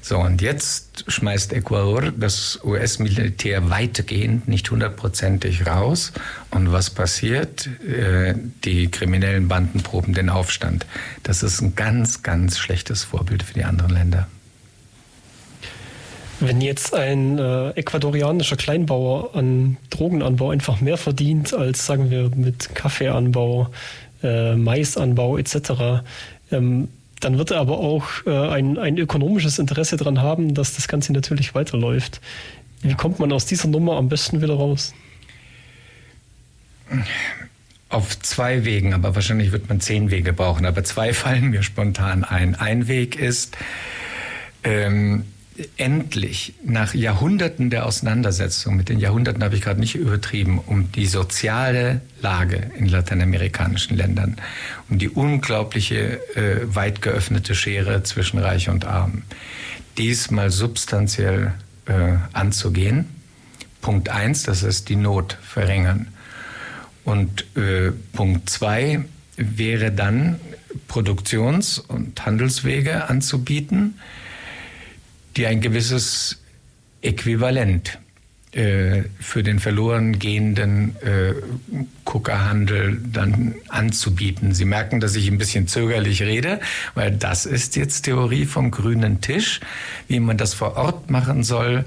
[0.00, 6.12] So, und jetzt schmeißt Ecuador das US-Militär weitgehend, nicht hundertprozentig raus.
[6.52, 7.68] Und was passiert?
[7.84, 8.34] Äh,
[8.64, 10.86] die kriminellen Banden proben den Aufstand.
[11.24, 14.28] Das ist ein ganz, ganz schlechtes Vorbild für die anderen Länder.
[16.38, 22.74] Wenn jetzt ein äh, ecuadorianischer Kleinbauer an Drogenanbau einfach mehr verdient als, sagen wir, mit
[22.74, 23.70] Kaffeeanbau,
[24.22, 26.02] äh, Maisanbau etc.,
[26.52, 26.88] ähm,
[27.20, 31.12] dann wird er aber auch äh, ein, ein ökonomisches Interesse daran haben, dass das Ganze
[31.12, 32.20] natürlich weiterläuft.
[32.82, 34.92] Wie kommt man aus dieser Nummer am besten wieder raus?
[37.88, 40.66] Auf zwei Wegen, aber wahrscheinlich wird man zehn Wege brauchen.
[40.66, 42.54] Aber zwei fallen mir spontan ein.
[42.54, 43.56] Ein Weg ist,
[44.62, 45.24] ähm,
[45.76, 51.06] endlich nach Jahrhunderten der Auseinandersetzung, mit den Jahrhunderten habe ich gerade nicht übertrieben, um die
[51.06, 54.36] soziale Lage in lateinamerikanischen Ländern,
[54.88, 59.22] um die unglaubliche äh, weit geöffnete Schere zwischen Reich und Arm,
[59.98, 61.54] diesmal substanziell
[61.86, 63.06] äh, anzugehen.
[63.80, 66.08] Punkt eins, das ist die Not verringern.
[67.04, 69.04] Und äh, Punkt zwei
[69.36, 70.40] wäre dann
[70.88, 73.98] Produktions- und Handelswege anzubieten,
[75.36, 76.38] die ein gewisses
[77.02, 77.98] Äquivalent
[78.52, 81.34] äh, für den verloren gehenden äh,
[82.04, 84.54] Kuckerhandel dann anzubieten.
[84.54, 86.60] Sie merken, dass ich ein bisschen zögerlich rede,
[86.94, 89.60] weil das ist jetzt Theorie vom grünen Tisch.
[90.08, 91.84] Wie man das vor Ort machen soll,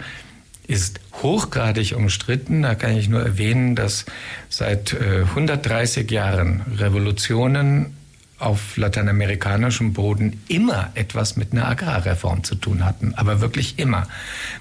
[0.68, 2.62] ist hochgradig umstritten.
[2.62, 4.06] Da kann ich nur erwähnen, dass
[4.50, 7.98] seit 130 Jahren Revolutionen
[8.40, 14.08] auf lateinamerikanischem Boden immer etwas mit einer Agrarreform zu tun hatten, aber wirklich immer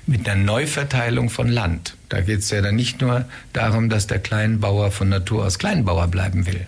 [0.07, 1.97] mit einer Neuverteilung von Land.
[2.09, 6.09] Da geht es ja dann nicht nur darum, dass der Kleinbauer von Natur aus Kleinbauer
[6.09, 6.67] bleiben will.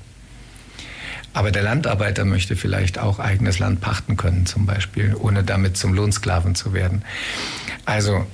[1.32, 5.94] Aber der Landarbeiter möchte vielleicht auch eigenes Land pachten können, zum Beispiel, ohne damit zum
[5.94, 7.02] Lohnsklaven zu werden.
[7.84, 8.26] Also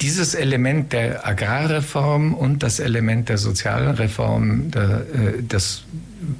[0.00, 5.84] dieses Element der Agrarreform und das Element der Sozialreform, äh, das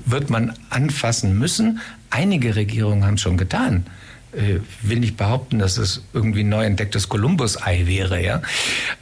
[0.05, 1.81] wird man anfassen müssen.
[2.11, 3.87] Einige Regierungen haben es schon getan.
[4.35, 8.23] Ich äh, will nicht behaupten, dass es irgendwie ein neu entdecktes Kolumbus-Ei wäre.
[8.23, 8.43] Ja?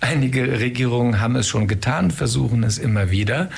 [0.01, 3.49] Einige Regierungen haben es schon getan, versuchen es immer wieder.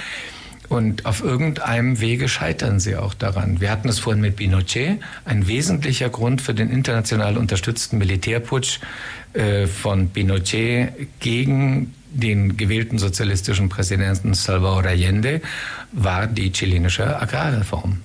[0.72, 3.60] Und auf irgendeinem Wege scheitern sie auch daran.
[3.60, 5.00] Wir hatten es vorhin mit Pinochet.
[5.26, 8.80] Ein wesentlicher Grund für den international unterstützten Militärputsch
[9.34, 15.42] äh, von Pinochet gegen den gewählten sozialistischen Präsidenten Salvador Allende
[15.92, 18.00] war die chilenische Agrarreform.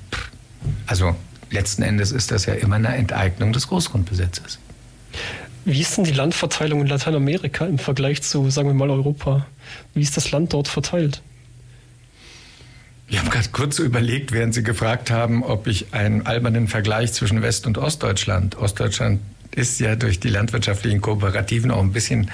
[0.87, 1.15] Also
[1.49, 4.59] letzten Endes ist das ja immer eine Enteignung des Großgrundbesitzes.
[5.63, 9.45] Wie ist denn die Landverteilung in Lateinamerika im Vergleich zu, sagen wir mal, Europa?
[9.93, 11.21] Wie ist das Land dort verteilt?
[13.09, 17.41] Ich habe gerade kurz überlegt, während Sie gefragt haben, ob ich einen albernen Vergleich zwischen
[17.41, 18.57] West- und Ostdeutschland.
[18.57, 19.21] Ostdeutschland
[19.55, 22.29] ist ja durch die landwirtschaftlichen Kooperativen auch ein bisschen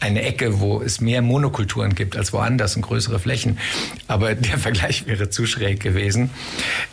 [0.00, 3.58] eine Ecke, wo es mehr Monokulturen gibt als woanders und größere Flächen.
[4.06, 6.30] Aber der Vergleich wäre zu schräg gewesen.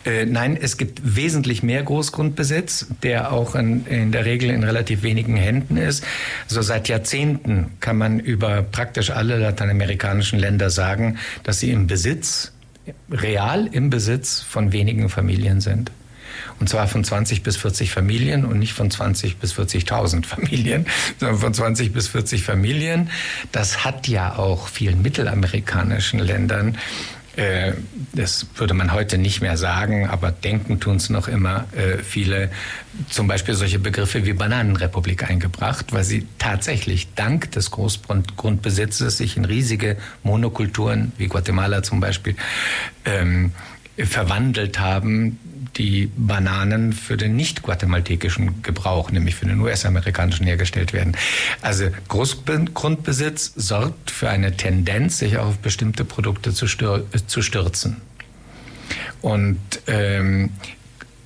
[0.04, 5.02] Äh, nein, es gibt wesentlich mehr Großgrundbesitz, der auch in, in der Regel in relativ
[5.02, 6.04] wenigen Händen ist.
[6.46, 12.52] So seit Jahrzehnten kann man über praktisch alle lateinamerikanischen Länder sagen, dass sie im Besitz,
[13.10, 15.90] real im Besitz von wenigen Familien sind.
[16.58, 20.86] Und zwar von 20 bis 40 Familien und nicht von 20 bis 40.000 Familien,
[21.18, 23.10] sondern von 20 bis 40 Familien.
[23.52, 26.78] Das hat ja auch vielen mittelamerikanischen Ländern
[27.36, 27.72] äh,
[28.14, 32.50] das würde man heute nicht mehr sagen, aber denken tun es noch immer äh, viele,
[33.10, 39.44] zum Beispiel solche Begriffe wie Bananenrepublik eingebracht, weil sie tatsächlich dank des Großgrundbesitzes sich in
[39.44, 42.36] riesige Monokulturen wie Guatemala zum Beispiel
[43.04, 43.52] ähm,
[43.96, 45.38] verwandelt haben,
[45.76, 51.16] die Bananen für den nicht guatemaltekischen Gebrauch, nämlich für den US-amerikanischen hergestellt werden.
[51.60, 57.98] Also Großgrundbesitz sorgt für eine Tendenz, sich auf bestimmte Produkte zu, zu stürzen.
[59.20, 60.50] Und ähm,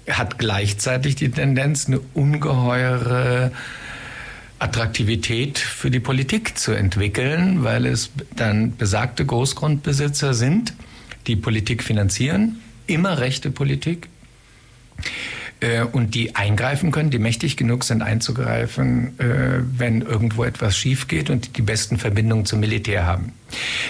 [0.08, 3.52] hat gleichzeitig die Tendenz, eine ungeheure
[4.58, 10.74] Attraktivität für die Politik zu entwickeln, weil es dann besagte Großgrundbesitzer sind,
[11.26, 14.08] die Politik finanzieren, immer rechte Politik,
[15.60, 21.08] äh, und die eingreifen können, die mächtig genug sind einzugreifen, äh, wenn irgendwo etwas schief
[21.08, 23.32] geht und die besten Verbindungen zum Militär haben.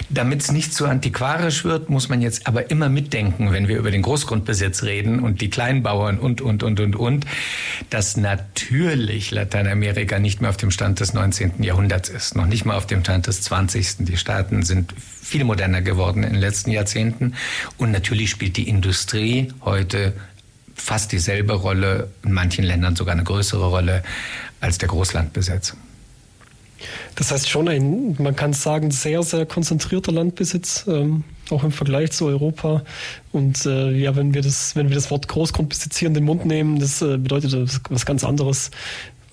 [0.09, 3.91] Damit es nicht zu antiquarisch wird, muss man jetzt aber immer mitdenken, wenn wir über
[3.91, 7.25] den Großgrundbesitz reden und die Kleinbauern und, und, und, und, und,
[7.89, 11.63] dass natürlich Lateinamerika nicht mehr auf dem Stand des 19.
[11.63, 13.97] Jahrhunderts ist, noch nicht mal auf dem Stand des 20.
[13.99, 17.35] Die Staaten sind viel moderner geworden in den letzten Jahrzehnten
[17.77, 20.13] und natürlich spielt die Industrie heute
[20.75, 24.03] fast dieselbe Rolle, in manchen Ländern sogar eine größere Rolle
[24.59, 25.75] als der Großlandbesitz.
[27.15, 32.11] Das heißt schon ein, man kann sagen, sehr, sehr konzentrierter Landbesitz, ähm, auch im Vergleich
[32.11, 32.83] zu Europa.
[33.31, 36.45] Und äh, ja, wenn wir das, wenn wir das Wort Großgrundbesitz hier in den Mund
[36.45, 38.71] nehmen, das äh, bedeutet was ganz anderes.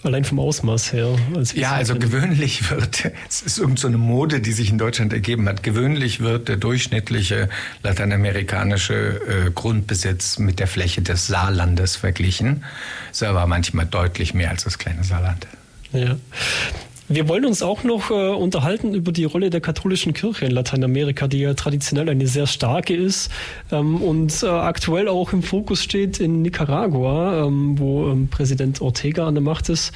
[0.04, 1.16] Allein vom Ausmaß her.
[1.54, 5.64] ja, also gewöhnlich wird, es ist irgendeine so Mode, die sich in Deutschland ergeben hat,
[5.64, 7.48] gewöhnlich wird der durchschnittliche
[7.82, 12.64] lateinamerikanische äh, Grundbesitz mit der Fläche des Saarlandes verglichen.
[13.11, 15.48] Ist aber manchmal deutlich mehr als das kleine Saarland.
[15.92, 16.16] Ja.
[17.10, 21.26] Wir wollen uns auch noch äh, unterhalten über die Rolle der katholischen Kirche in Lateinamerika,
[21.26, 23.30] die ja traditionell eine sehr starke ist
[23.72, 29.26] ähm, und äh, aktuell auch im Fokus steht in Nicaragua, ähm, wo ähm, Präsident Ortega
[29.26, 29.92] an der Macht ist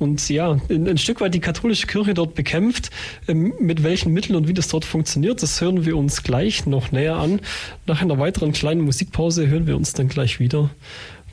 [0.00, 2.90] und ja, ein, Stück weit die katholische Kirche dort bekämpft.
[3.26, 6.92] Ähm, mit welchen Mitteln und wie das dort funktioniert, das hören wir uns gleich noch
[6.92, 7.40] näher an.
[7.86, 10.70] Nach einer weiteren kleinen Musikpause hören wir uns dann gleich wieder.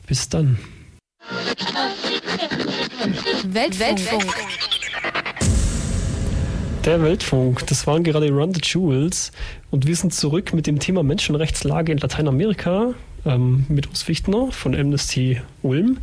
[0.06, 0.58] Bis dann.
[3.44, 3.80] Weltfunk.
[3.80, 4.75] Weltfunk.
[6.86, 9.32] Der Weltfunk, das waren gerade Run the Jewels
[9.72, 12.94] und wir sind zurück mit dem Thema Menschenrechtslage in Lateinamerika
[13.24, 15.98] ähm, mit Urs Fichtner von Amnesty Ulm.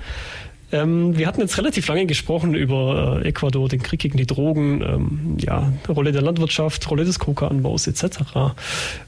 [0.74, 4.82] Ähm, wir hatten jetzt relativ lange gesprochen über äh, Ecuador, den Krieg gegen die Drogen,
[4.82, 8.24] ähm, ja, Rolle der Landwirtschaft, Rolle des Coca-Anbaus etc.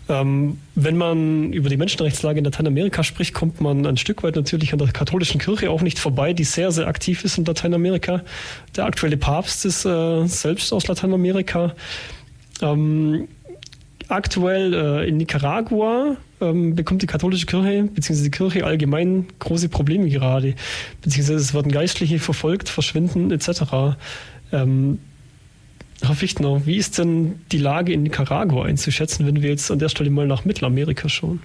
[0.07, 4.73] Ähm, wenn man über die Menschenrechtslage in Lateinamerika spricht, kommt man ein Stück weit natürlich
[4.73, 8.21] an der katholischen Kirche auch nicht vorbei, die sehr, sehr aktiv ist in Lateinamerika.
[8.75, 11.73] Der aktuelle Papst ist äh, selbst aus Lateinamerika.
[12.61, 13.27] Ähm,
[14.09, 18.23] aktuell äh, in Nicaragua ähm, bekommt die katholische Kirche bzw.
[18.23, 20.55] die Kirche allgemein große Probleme gerade,
[21.01, 23.95] beziehungsweise es werden Geistliche verfolgt, verschwinden etc.
[24.51, 24.99] Ähm,
[26.01, 29.89] Herr Fichtner, wie ist denn die Lage in Nicaragua einzuschätzen, wenn wir jetzt an der
[29.89, 31.41] Stelle mal nach Mittelamerika schauen?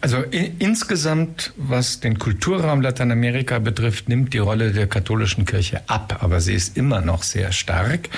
[0.00, 6.18] Also in, insgesamt, was den Kulturraum Lateinamerika betrifft, nimmt die Rolle der katholischen Kirche ab,
[6.20, 8.08] aber sie ist immer noch sehr stark.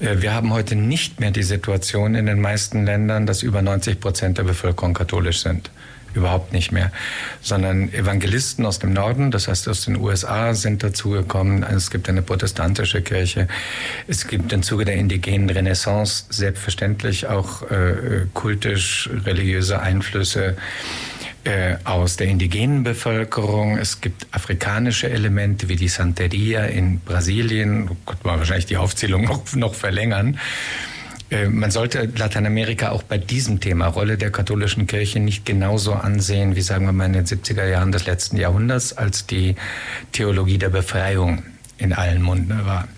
[0.00, 4.00] Äh, wir haben heute nicht mehr die Situation in den meisten Ländern, dass über 90
[4.00, 5.70] Prozent der Bevölkerung katholisch sind
[6.14, 6.90] überhaupt nicht mehr,
[7.40, 11.62] sondern Evangelisten aus dem Norden, das heißt aus den USA, sind dazugekommen.
[11.62, 13.48] Es gibt eine protestantische Kirche.
[14.06, 20.56] Es gibt im Zuge der indigenen Renaissance selbstverständlich auch äh, kultisch-religiöse Einflüsse
[21.44, 23.78] äh, aus der indigenen Bevölkerung.
[23.78, 27.86] Es gibt afrikanische Elemente wie die Santeria in Brasilien.
[27.86, 30.38] Da könnte man wahrscheinlich die Aufzählung noch, noch verlängern.
[31.30, 36.56] Äh, man sollte Lateinamerika auch bei diesem Thema Rolle der katholischen Kirche nicht genauso ansehen
[36.56, 39.56] wie, sagen wir mal, in den 70er Jahren des letzten Jahrhunderts, als die
[40.12, 41.42] Theologie der Befreiung
[41.76, 42.88] in allen Munden war.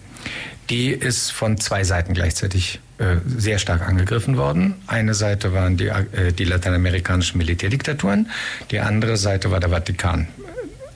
[0.70, 4.74] Die ist von zwei Seiten gleichzeitig äh, sehr stark angegriffen worden.
[4.86, 8.30] Eine Seite waren die, äh, die lateinamerikanischen Militärdiktaturen,
[8.70, 10.28] die andere Seite war der Vatikan.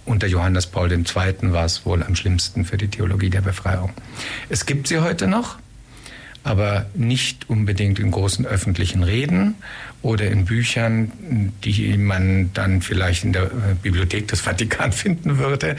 [0.05, 1.05] Unter Johannes Paul II.
[1.53, 3.93] war es wohl am schlimmsten für die Theologie der Befreiung.
[4.51, 5.57] Es gibt sie heute noch,
[6.45, 9.55] aber nicht unbedingt in großen öffentlichen Reden
[10.03, 15.77] oder in Büchern, die man dann vielleicht in der äh, Bibliothek des Vatikan finden würde.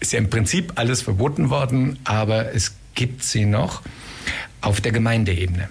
[0.00, 3.82] Ist ja im Prinzip alles verboten worden, aber es gibt sie noch
[4.60, 5.68] auf der Gemeindeebene.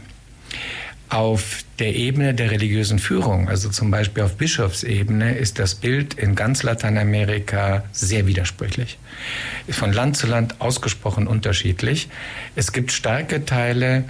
[1.09, 6.35] Auf der Ebene der religiösen Führung, also zum Beispiel auf Bischofsebene, ist das Bild in
[6.35, 8.97] ganz Lateinamerika sehr widersprüchlich.
[9.69, 12.09] Von Land zu Land ausgesprochen unterschiedlich.
[12.55, 14.05] Es gibt starke Teile,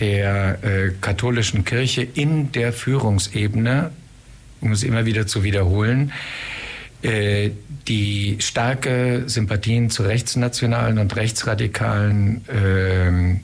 [0.00, 3.90] der äh, katholischen Kirche in der Führungsebene,
[4.60, 6.12] um es immer wieder zu wiederholen,
[7.02, 7.50] äh,
[7.88, 13.40] die starke Sympathien zu rechtsnationalen und rechtsradikalen äh,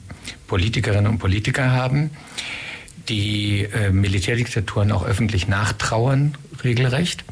[0.47, 2.11] Politikerinnen und Politiker haben,
[3.09, 7.23] die äh, Militärdiktaturen auch öffentlich nachtrauern, regelrecht.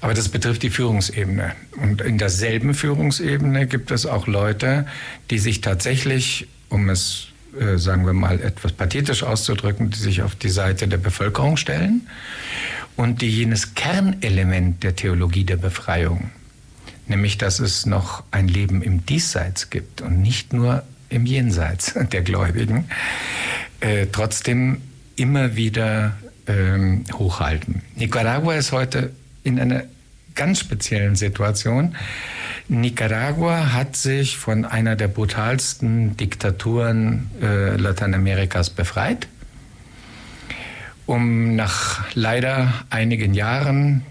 [0.00, 1.52] Aber das betrifft die Führungsebene.
[1.80, 4.86] Und in derselben Führungsebene gibt es auch Leute,
[5.30, 7.28] die sich tatsächlich, um es
[7.60, 12.08] äh, sagen wir mal, etwas pathetisch auszudrücken, die sich auf die Seite der Bevölkerung stellen
[12.96, 16.30] und die jenes Kernelement der Theologie der Befreiung,
[17.06, 22.22] nämlich dass es noch ein Leben im Diesseits gibt und nicht nur im Jenseits der
[22.22, 22.88] Gläubigen,
[23.80, 24.80] äh, trotzdem
[25.16, 26.16] immer wieder
[26.46, 27.82] ähm, hochhalten.
[27.96, 29.84] Nicaragua ist heute in einer
[30.34, 31.96] ganz speziellen Situation.
[32.68, 39.28] Nicaragua hat sich von einer der brutalsten Diktaturen äh, Lateinamerikas befreit,
[41.06, 44.02] um nach leider einigen Jahren,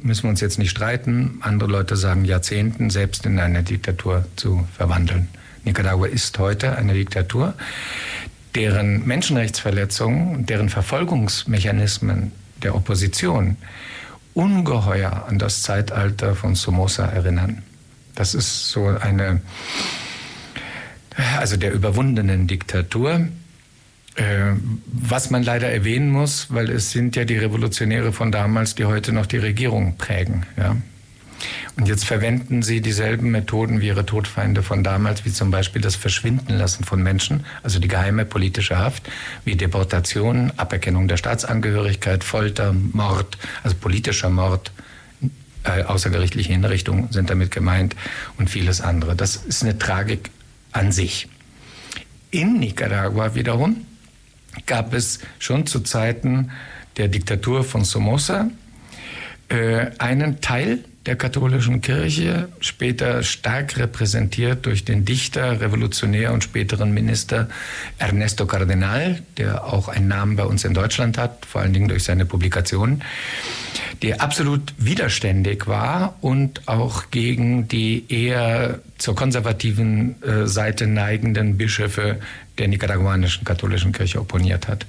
[0.00, 4.66] müssen wir uns jetzt nicht streiten, andere Leute sagen Jahrzehnten, selbst in eine Diktatur zu
[4.74, 5.28] verwandeln.
[5.64, 7.52] Nicaragua ist heute eine Diktatur,
[8.54, 13.58] deren Menschenrechtsverletzungen, deren Verfolgungsmechanismen der Opposition
[14.32, 17.62] ungeheuer an das Zeitalter von Somoza erinnern.
[18.14, 19.40] Das ist so eine,
[21.38, 23.28] also der überwundenen Diktatur.
[24.14, 24.52] Äh,
[24.86, 29.12] was man leider erwähnen muss, weil es sind ja die Revolutionäre von damals, die heute
[29.12, 30.44] noch die Regierung prägen.
[30.58, 30.76] Ja.
[31.76, 35.96] Und jetzt verwenden sie dieselben Methoden wie ihre Todfeinde von damals, wie zum Beispiel das
[35.96, 39.08] Verschwindenlassen von Menschen, also die geheime politische Haft,
[39.44, 44.70] wie Deportation, Aberkennung der Staatsangehörigkeit, Folter, Mord, also politischer Mord,
[45.64, 47.96] äh, außergerichtliche Hinrichtungen sind damit gemeint
[48.38, 49.16] und vieles andere.
[49.16, 50.30] Das ist eine Tragik
[50.72, 51.28] an sich.
[52.30, 53.86] In Nicaragua wiederum
[54.66, 56.50] gab es schon zu Zeiten
[56.96, 58.50] der Diktatur von Somoza
[59.48, 66.94] äh, einen Teil der katholischen Kirche, später stark repräsentiert durch den Dichter, Revolutionär und späteren
[66.94, 67.48] Minister
[67.98, 72.04] Ernesto Cardenal, der auch einen Namen bei uns in Deutschland hat, vor allen Dingen durch
[72.04, 73.02] seine Publikationen,
[74.00, 82.20] die absolut widerständig war und auch gegen die eher zur konservativen äh, Seite neigenden Bischöfe
[82.58, 84.86] der nicaraguanischen katholischen Kirche opponiert hat.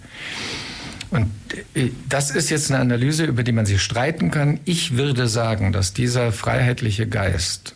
[1.13, 1.31] Und
[1.75, 4.59] äh, das ist jetzt eine Analyse, über die man sich streiten kann.
[4.65, 7.75] Ich würde sagen, dass dieser freiheitliche Geist,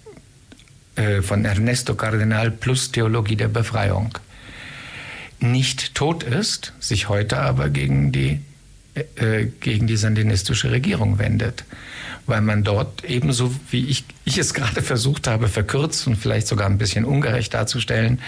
[0.96, 4.18] äh, von Ernesto Cardenal plus Theologie der Befreiung
[5.40, 8.40] nicht tot ist, sich heute aber gegen die,
[8.96, 11.64] äh, gegen die sandinistische Regierung wendet.
[12.26, 16.66] Weil man dort ebenso, wie ich, ich es gerade versucht habe, verkürzt und vielleicht sogar
[16.66, 18.20] ein bisschen ungerecht darzustellen,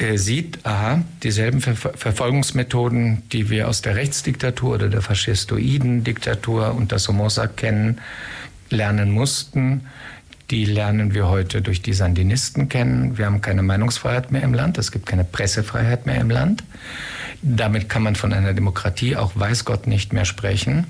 [0.00, 6.74] äh, sieht, aha, dieselben Ver Verfolgungsmethoden, die wir aus der Rechtsdiktatur oder der faschistoiden Diktatur
[6.74, 8.00] unter Somoza kennen,
[8.70, 9.82] lernen mussten,
[10.50, 13.18] die lernen wir heute durch die Sandinisten kennen.
[13.18, 14.78] Wir haben keine Meinungsfreiheit mehr im Land.
[14.78, 16.64] Es gibt keine Pressefreiheit mehr im Land.
[17.42, 20.86] Damit kann man von einer Demokratie auch weiß Gott nicht mehr sprechen.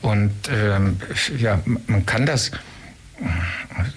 [0.00, 0.96] Und ähm,
[1.38, 2.50] ja, man kann das,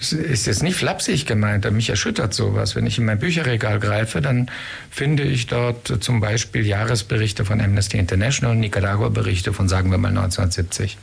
[0.00, 2.76] ist jetzt nicht flapsig gemeint, mich erschüttert sowas.
[2.76, 4.50] Wenn ich in mein Bücherregal greife, dann
[4.90, 10.98] finde ich dort zum Beispiel Jahresberichte von Amnesty International, Nicaragua-Berichte von, sagen wir mal, 1970.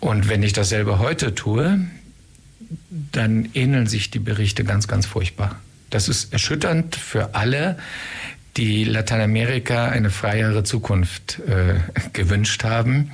[0.00, 1.80] Und wenn ich dasselbe heute tue,
[2.90, 5.56] dann ähneln sich die Berichte ganz, ganz furchtbar.
[5.90, 7.78] Das ist erschütternd für alle,
[8.56, 11.76] die Lateinamerika eine freiere Zukunft äh,
[12.12, 13.12] gewünscht haben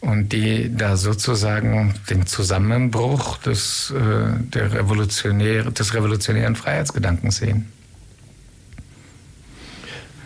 [0.00, 7.66] und die da sozusagen den Zusammenbruch des, äh, der Revolutionär, des revolutionären Freiheitsgedankens sehen.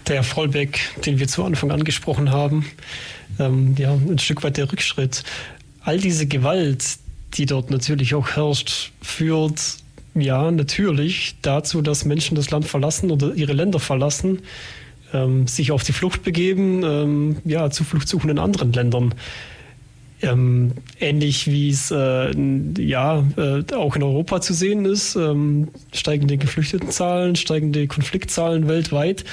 [0.06, 2.64] Der Vollbeck, den wir zu Anfang angesprochen haben,
[3.38, 5.24] ähm, ja, ein Stück weit der Rückschritt.
[5.80, 6.84] All diese Gewalt,
[7.34, 9.60] die dort natürlich auch herrscht, führt
[10.14, 14.40] ja natürlich dazu, dass Menschen das Land verlassen oder ihre Länder verlassen,
[15.12, 19.14] ähm, sich auf die Flucht begeben, ähm, ja, Zuflucht suchen in anderen Ländern.
[20.22, 22.32] Ähm, ähnlich wie es äh,
[22.78, 29.24] ja äh, auch in Europa zu sehen ist, ähm, steigende Geflüchtetenzahlen, steigende Konfliktzahlen weltweit.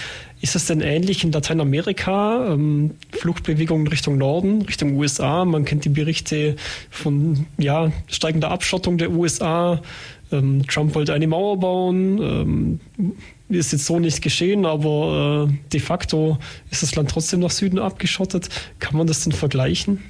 [0.41, 2.51] Ist es denn ähnlich in Lateinamerika?
[2.51, 5.45] Ähm, Fluchtbewegungen Richtung Norden, Richtung USA.
[5.45, 6.57] Man kennt die Berichte
[6.89, 9.81] von ja, steigender Abschottung der USA.
[10.33, 12.79] Ähm, Trump wollte eine Mauer bauen.
[13.53, 16.37] Ist jetzt so nicht geschehen, aber äh, de facto
[16.71, 18.49] ist das Land trotzdem nach Süden abgeschottet.
[18.79, 20.03] Kann man das denn vergleichen?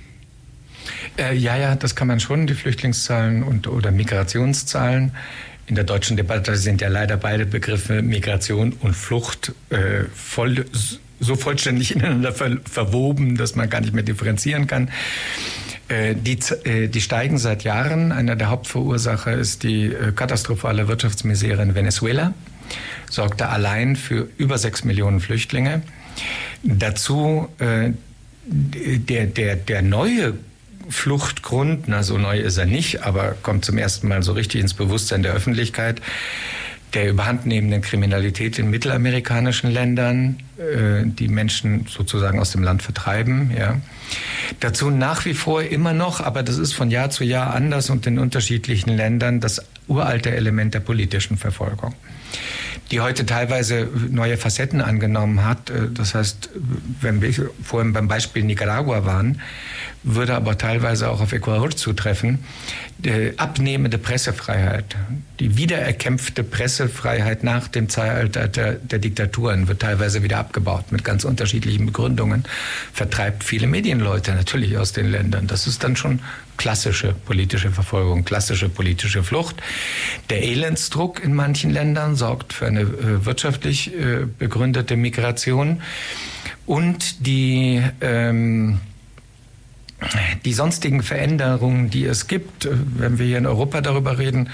[1.18, 5.12] Äh, ja, ja, das kann man schon, die Flüchtlingszahlen und, oder Migrationszahlen.
[5.66, 10.66] In der deutschen Debatte sind ja leider beide Begriffe Migration und Flucht äh, voll,
[11.20, 14.90] so vollständig ineinander ver verwoben, dass man gar nicht mehr differenzieren kann.
[15.88, 18.12] Äh, die, äh, die steigen seit Jahren.
[18.12, 22.34] Einer der Hauptverursacher ist die äh, katastrophale Wirtschaftsmisere in Venezuela.
[23.10, 25.82] Sorgte allein für über sechs Millionen Flüchtlinge.
[26.64, 27.92] Dazu äh,
[28.46, 30.34] der, der, der neue
[30.90, 34.74] Fluchtgrund, na so neu ist er nicht, aber kommt zum ersten Mal so richtig ins
[34.74, 36.02] Bewusstsein der Öffentlichkeit,
[36.94, 43.52] der überhandnehmenden Kriminalität in mittelamerikanischen Ländern, äh, die Menschen sozusagen aus dem Land vertreiben.
[43.58, 43.80] Ja.
[44.60, 48.06] Dazu nach wie vor immer noch, aber das ist von Jahr zu Jahr anders und
[48.06, 51.96] in unterschiedlichen Ländern das uralte Element der politischen Verfolgung
[52.92, 55.70] die heute teilweise neue Facetten angenommen hat.
[55.70, 56.50] Äh, das heißt,
[57.02, 59.42] wenn wir vorhin beim Beispiel Nicaragua waren,
[60.04, 62.40] würde aber teilweise auch auf Ecuador zutreffen,
[63.00, 64.96] die abnehmende Pressefreiheit,
[65.40, 71.86] die wiedererkämpfte Pressefreiheit nach dem Zeitalter der, Diktaturen wird teilweise wieder abgebaut mit ganz unterschiedlichen
[71.86, 72.44] Begründungen,
[72.94, 75.48] vertreibt viele Medienleute natürlich aus den Ländern.
[75.48, 76.20] Das ist dann schon
[76.58, 79.56] klassische politische Verfolgung, klassische politische Flucht.
[80.30, 85.82] Der Elendsdruck in manchen Ländern sorgt für eine äh, wirtschaftlich äh, begründete Migration
[86.66, 88.80] und die ähm,
[90.46, 94.50] die sonstigen Veränderungen, die es gibt, äh, wenn wir hier in Europa darüber reden,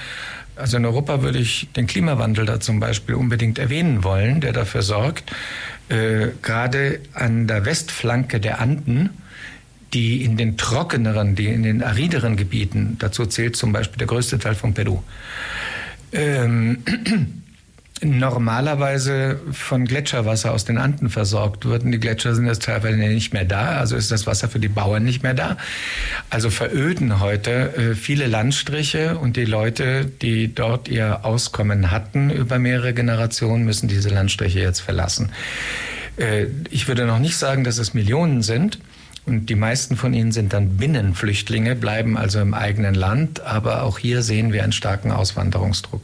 [0.55, 4.81] also in Europa würde ich den Klimawandel da zum Beispiel unbedingt erwähnen wollen, der dafür
[4.81, 5.31] sorgt,
[5.87, 9.09] äh, gerade an der Westflanke der Anden,
[9.93, 14.37] die in den trockeneren, die in den arideren Gebieten, dazu zählt zum Beispiel der größte
[14.37, 15.01] Teil von Peru,
[16.11, 16.83] ähm,
[18.01, 21.91] normalerweise von Gletscherwasser aus den Anden versorgt würden.
[21.91, 25.03] Die Gletscher sind jetzt teilweise nicht mehr da, also ist das Wasser für die Bauern
[25.03, 25.57] nicht mehr da.
[26.29, 32.59] Also veröden heute äh, viele Landstriche und die Leute, die dort ihr Auskommen hatten über
[32.59, 35.31] mehrere Generationen, müssen diese Landstriche jetzt verlassen.
[36.17, 38.79] Äh, ich würde noch nicht sagen, dass es Millionen sind,
[39.29, 43.41] und die meisten von ihnen sind dann Binnenflüchtlinge, bleiben also im eigenen Land.
[43.41, 46.01] Aber auch hier sehen wir einen starken Auswanderungsdruck.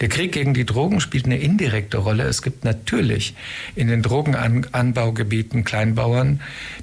[0.00, 2.24] Der Krieg gegen die Drogen spielt eine indirekte Rolle.
[2.24, 3.34] Es gibt natürlich
[3.74, 6.40] in den Drogenanbaugebieten Kleinbauern,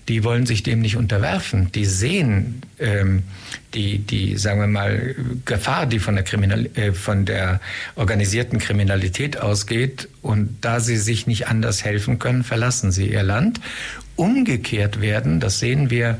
[0.07, 1.71] die wollen sich dem nicht unterwerfen.
[1.73, 2.61] Die sehen
[3.73, 5.15] die, die, sagen wir mal,
[5.45, 7.59] Gefahr, die von der, Kriminal äh, von der
[7.95, 10.09] organisierten Kriminalität ausgeht.
[10.21, 13.61] Und da sie sich nicht anders helfen können, verlassen sie ihr Land.
[14.15, 16.17] Umgekehrt werden, das sehen wir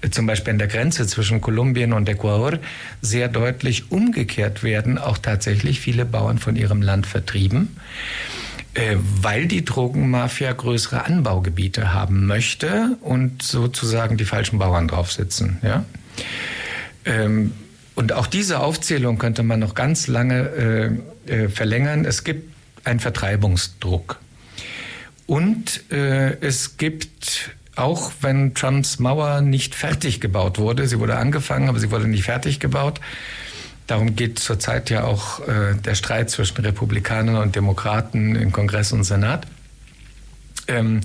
[0.00, 2.58] äh, zum Beispiel an der Grenze zwischen Kolumbien und Ecuador,
[3.00, 7.76] sehr deutlich umgekehrt werden auch tatsächlich viele Bauern von ihrem Land vertrieben
[9.22, 15.58] weil die Drogenmafia größere Anbaugebiete haben möchte und sozusagen die falschen Bauern draufsitzen.
[15.62, 15.84] Ja?
[17.04, 17.52] Ähm,
[17.94, 22.04] und auch diese Aufzählung könnte man noch ganz lange äh, äh, verlängern.
[22.04, 22.52] Es gibt
[22.84, 24.18] einen Vertreibungsdruck.
[25.26, 31.68] Und äh, es gibt, auch wenn Trumps Mauer nicht fertig gebaut wurde, sie wurde angefangen,
[31.68, 33.00] aber sie wurde nicht fertig gebaut,
[33.86, 39.04] Darum geht zurzeit ja auch äh, der Streit zwischen Republikanern und Demokraten im Kongress und
[39.04, 39.46] Senat.
[40.66, 41.00] Ähm,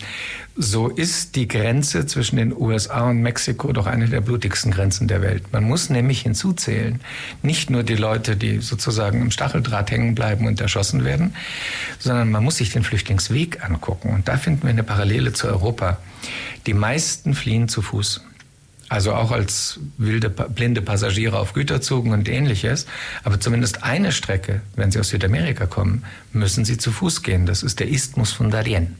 [0.55, 5.21] so ist die Grenze zwischen den USA und Mexiko doch eine der blutigsten Grenzen der
[5.21, 5.51] Welt.
[5.51, 6.99] Man muss nämlich hinzuzählen,
[7.43, 11.35] nicht nur die Leute, die sozusagen im Stacheldraht hängen bleiben und erschossen werden,
[11.97, 14.09] sondern man muss sich den Flüchtlingsweg angucken.
[14.09, 15.97] Und da finden wir eine Parallele zu Europa.
[16.65, 18.21] Die meisten fliehen zu Fuß
[18.89, 22.87] also auch als wilde, blinde Passagiere auf Güterzügen und ähnliches.
[23.23, 27.45] Aber zumindest eine Strecke, wenn Sie aus Südamerika kommen, müssen Sie zu Fuß gehen.
[27.45, 28.95] Das ist der Isthmus von Darien.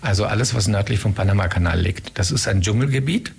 [0.00, 2.18] Also alles, was nördlich vom Panamakanal liegt.
[2.18, 3.32] Das ist ein Dschungelgebiet,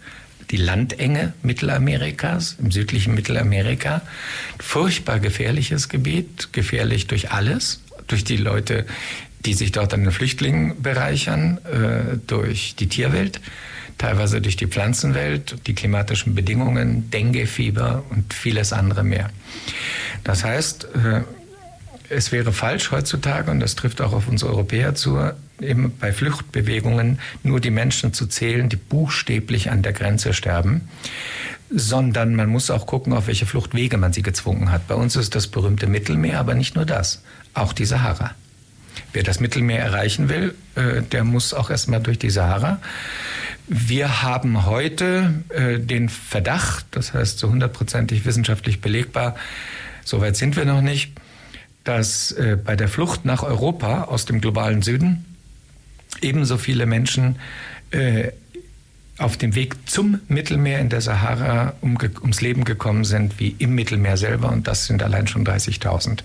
[0.51, 4.03] die Landenge Mittelamerikas, im südlichen Mittelamerika.
[4.59, 8.85] Furchtbar gefährliches Gebiet, gefährlich durch alles, durch die Leute,
[9.45, 13.41] die sich dort an den Flüchtlingen bereichern, äh, durch die Tierwelt
[14.01, 19.29] teilweise durch die Pflanzenwelt, die klimatischen Bedingungen, Dengue-Fieber und vieles andere mehr.
[20.23, 21.21] Das heißt, äh,
[22.09, 25.19] es wäre falsch heutzutage, und das trifft auch auf uns Europäer zu,
[25.61, 30.89] eben bei Fluchtbewegungen nur die Menschen zu zählen, die buchstäblich an der Grenze sterben,
[31.69, 34.87] sondern man muss auch gucken, auf welche Fluchtwege man sie gezwungen hat.
[34.87, 37.21] Bei uns ist das berühmte Mittelmeer, aber nicht nur das,
[37.53, 38.31] auch die Sahara.
[39.13, 42.79] Wer das Mittelmeer erreichen will, äh, der muss auch erstmal durch die Sahara.
[43.67, 49.35] Wir haben heute äh, den Verdacht, das heißt so hundertprozentig wissenschaftlich belegbar,
[50.03, 51.13] soweit sind wir noch nicht,
[51.83, 55.25] dass äh, bei der Flucht nach Europa aus dem globalen Süden
[56.21, 57.37] ebenso viele Menschen
[59.21, 63.75] auf dem Weg zum Mittelmeer in der Sahara um, ums Leben gekommen sind wie im
[63.75, 66.19] Mittelmeer selber und das sind allein schon 30.000.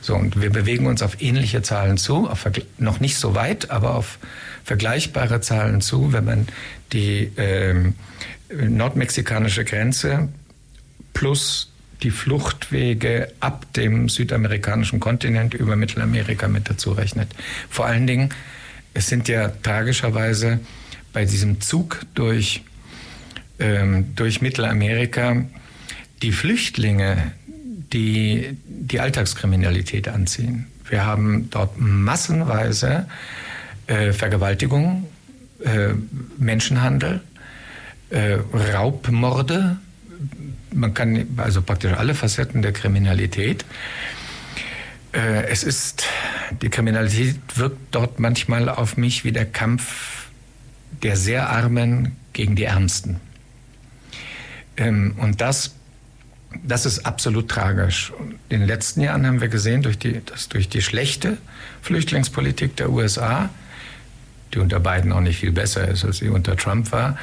[0.00, 3.94] So und wir bewegen uns auf ähnliche Zahlen zu, auf, noch nicht so weit, aber
[3.94, 4.18] auf
[4.64, 6.48] vergleichbare Zahlen zu, wenn man
[6.92, 7.94] die ähm,
[8.50, 10.28] nordmexikanische Grenze
[11.12, 11.72] plus
[12.02, 17.28] die Fluchtwege ab dem südamerikanischen Kontinent über Mittelamerika mit dazu rechnet.
[17.70, 18.28] Vor allen Dingen,
[18.94, 20.60] es sind ja tragischerweise
[21.16, 22.60] bei diesem Zug durch,
[23.58, 25.46] ähm, durch Mittelamerika
[26.20, 27.32] die Flüchtlinge,
[27.90, 30.66] die die Alltagskriminalität anziehen.
[30.86, 33.06] Wir haben dort massenweise
[33.86, 35.06] äh, Vergewaltigung,
[35.64, 35.94] äh,
[36.36, 37.22] Menschenhandel,
[38.10, 39.78] äh, Raubmorde.
[40.74, 43.64] Man kann also praktisch alle Facetten der Kriminalität.
[45.14, 46.04] Äh, es ist,
[46.60, 50.15] die Kriminalität wirkt dort manchmal auf mich wie der Kampf
[51.02, 53.20] der sehr Armen gegen die Ärmsten.
[54.76, 55.74] Ähm, und das
[56.64, 58.14] das ist absolut tragisch.
[58.48, 61.36] In den letzten Jahren haben wir gesehen, durch die, dass durch die schlechte
[61.82, 63.50] Flüchtlingspolitik der USA
[64.54, 67.18] die unter Biden auch nicht viel besser ist, als sie unter Trump war,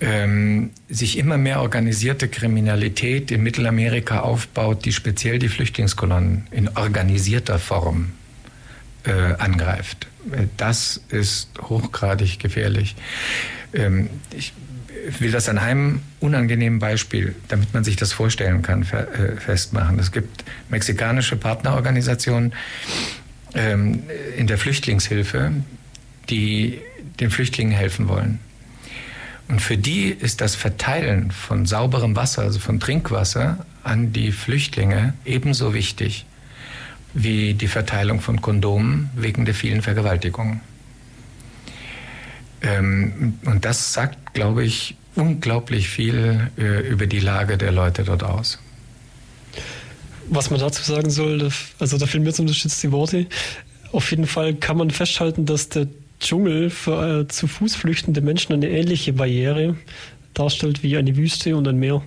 [0.00, 7.58] ähm, sich immer mehr organisierte Kriminalität in Mittelamerika aufbaut, die speziell die Flüchtlingskolonnen in organisierter
[7.58, 8.12] Form
[9.04, 10.07] äh, angreift.
[10.56, 12.96] Das ist hochgradig gefährlich.
[13.72, 14.52] Ähm, ich
[15.18, 19.98] will das an einem unangenehmen Beispiel, damit man sich das vorstellen kann, äh, festmachen.
[19.98, 22.52] Es gibt mexikanische Partnerorganisationen
[23.54, 24.02] ähm,
[24.36, 25.52] in der Flüchtlingshilfe,
[26.28, 26.80] die
[27.20, 28.40] den Flüchtlingen helfen wollen.
[29.48, 35.14] Und für die ist das Verteilen von sauberem Wasser, also von Trinkwasser an die Flüchtlinge
[35.24, 36.26] ebenso wichtig
[37.14, 40.60] wie die Verteilung von Kondomen wegen der vielen Vergewaltigungen.
[42.60, 48.22] Ähm, und das sagt, glaube ich, unglaublich viel äh, über die Lage der Leute dort
[48.22, 48.58] aus.
[50.28, 53.26] Was man dazu sagen soll, also da fehlen mir jetzt unterstützt die Worte.
[53.92, 55.88] Auf jeden Fall kann man festhalten, dass der
[56.20, 59.76] Dschungel für äh, zu Fuß flüchtende Menschen eine ähnliche Barriere
[60.34, 62.02] darstellt wie eine Wüste und ein Meer.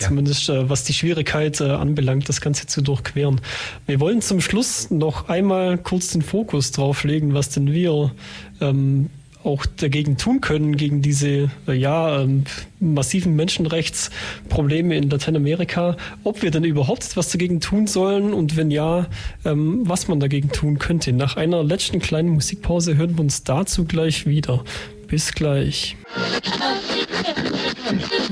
[0.00, 0.08] Ja.
[0.08, 3.40] Zumindest äh, was die Schwierigkeit äh, anbelangt, das Ganze zu durchqueren.
[3.86, 8.12] Wir wollen zum Schluss noch einmal kurz den Fokus drauf legen, was denn wir
[8.60, 9.10] ähm,
[9.44, 12.44] auch dagegen tun können, gegen diese ja, ähm,
[12.80, 19.06] massiven Menschenrechtsprobleme in Lateinamerika, ob wir denn überhaupt etwas dagegen tun sollen und wenn ja,
[19.44, 21.12] ähm, was man dagegen tun könnte.
[21.12, 24.64] Nach einer letzten kleinen Musikpause hören wir uns dazu gleich wieder.
[25.06, 25.96] Bis gleich.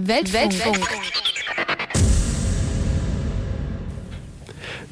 [0.02, 0.86] Weltfunk.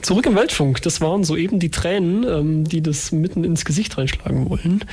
[0.04, 4.50] Zurück im Weltfunk, das waren soeben die Tränen, ähm, die das mitten ins Gesicht reinschlagen
[4.50, 4.84] wollen.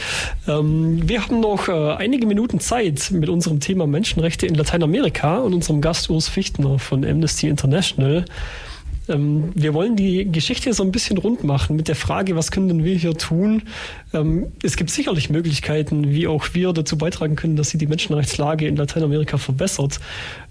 [0.47, 5.53] Ähm, wir haben noch äh, einige Minuten Zeit mit unserem Thema Menschenrechte in Lateinamerika und
[5.53, 8.24] unserem Gast Urs Fichtner von Amnesty International.
[9.09, 12.70] Ähm, wir wollen die Geschichte so ein bisschen rund machen mit der Frage, was können
[12.70, 13.64] denn wir hier tun?
[14.14, 18.66] Ähm, es gibt sicherlich Möglichkeiten, wie auch wir dazu beitragen können, dass sich die Menschenrechtslage
[18.66, 19.99] in Lateinamerika verbessert.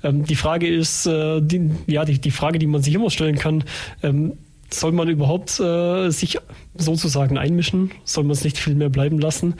[0.02, 3.38] Ähm, die Frage ist, äh, die, ja, die, die Frage, die man sich immer stellen
[3.38, 3.64] kann,
[4.02, 4.34] ähm,
[4.72, 6.38] soll man überhaupt äh, sich
[6.74, 7.90] sozusagen einmischen?
[8.04, 9.54] Soll man es nicht viel mehr bleiben lassen?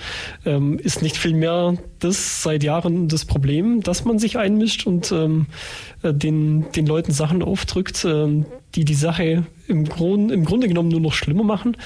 [0.44, 5.12] Ähm, ist nicht viel mehr das seit Jahren das Problem, dass man sich einmischt und
[5.12, 5.46] ähm,
[6.02, 10.88] äh, den, den Leuten Sachen aufdrückt, ähm, die die Sache im, Grund, im Grunde genommen
[10.88, 11.76] nur noch schlimmer machen?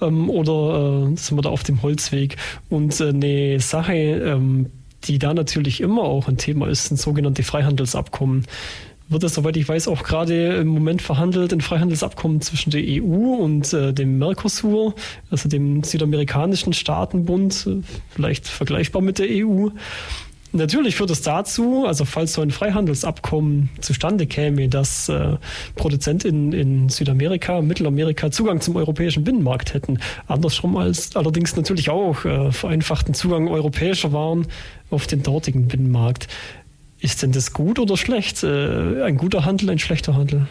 [0.00, 2.36] Ähm, oder äh, sind wir da auf dem Holzweg?
[2.68, 4.70] Und äh, eine Sache, ähm,
[5.04, 8.46] die da natürlich immer auch ein Thema ist, sind sogenannte Freihandelsabkommen
[9.12, 13.34] wird es, soweit ich weiß, auch gerade im Moment verhandelt, ein Freihandelsabkommen zwischen der EU
[13.36, 14.94] und äh, dem Mercosur,
[15.30, 19.68] also dem südamerikanischen Staatenbund, äh, vielleicht vergleichbar mit der EU.
[20.54, 25.36] Natürlich führt es dazu, also falls so ein Freihandelsabkommen zustande käme, dass äh,
[25.76, 29.98] Produzenten in Südamerika, Mittelamerika Zugang zum europäischen Binnenmarkt hätten.
[30.26, 34.46] Andersrum als allerdings natürlich auch äh, vereinfachten Zugang europäischer Waren
[34.90, 36.28] auf den dortigen Binnenmarkt.
[37.02, 38.44] Ist denn das gut oder schlecht?
[38.44, 40.46] Äh, ein guter Handel, ein schlechter Handel?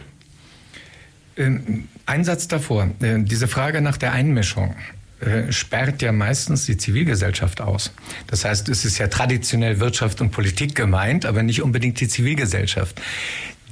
[1.38, 2.90] Ähm, ein Satz davor.
[3.00, 4.76] Äh, diese Frage nach der Einmischung
[5.20, 7.94] äh, sperrt ja meistens die Zivilgesellschaft aus.
[8.26, 13.00] Das heißt, es ist ja traditionell Wirtschaft und Politik gemeint, aber nicht unbedingt die Zivilgesellschaft.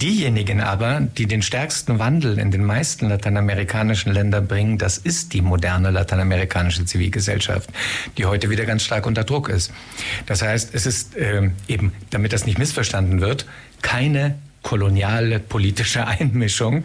[0.03, 5.43] Diejenigen aber, die den stärksten Wandel in den meisten lateinamerikanischen Ländern bringen, das ist die
[5.43, 7.69] moderne lateinamerikanische Zivilgesellschaft,
[8.17, 9.71] die heute wieder ganz stark unter Druck ist.
[10.25, 13.45] Das heißt, es ist äh, eben, damit das nicht missverstanden wird,
[13.83, 16.85] keine koloniale politische Einmischung,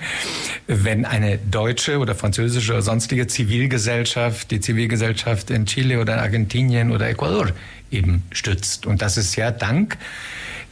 [0.68, 7.08] wenn eine deutsche oder französische oder sonstige Zivilgesellschaft die Zivilgesellschaft in Chile oder Argentinien oder
[7.08, 7.52] Ecuador
[7.92, 8.86] eben stützt.
[8.86, 9.98] Und das ist ja dank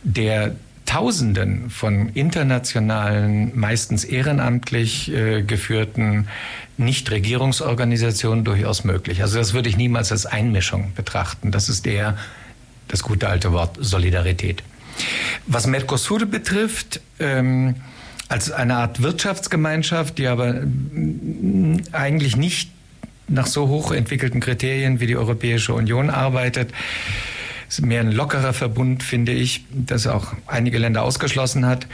[0.03, 0.55] der
[0.85, 6.27] Tausenden von internationalen, meistens ehrenamtlich äh, geführten
[6.77, 9.21] Nichtregierungsorganisationen durchaus möglich.
[9.21, 11.51] Also das würde ich niemals als Einmischung betrachten.
[11.51, 12.17] Das ist eher
[12.87, 14.63] das gute alte Wort Solidarität.
[15.47, 17.75] Was Mercosur betrifft, ähm,
[18.29, 22.71] als eine Art Wirtschaftsgemeinschaft, die aber mm, eigentlich nicht
[23.27, 26.71] nach so hoch entwickelten Kriterien wie die Europäische Union arbeitet,
[27.79, 31.87] ist mehr ein lockerer Verbund, finde ich, das auch einige Länder ausgeschlossen hat.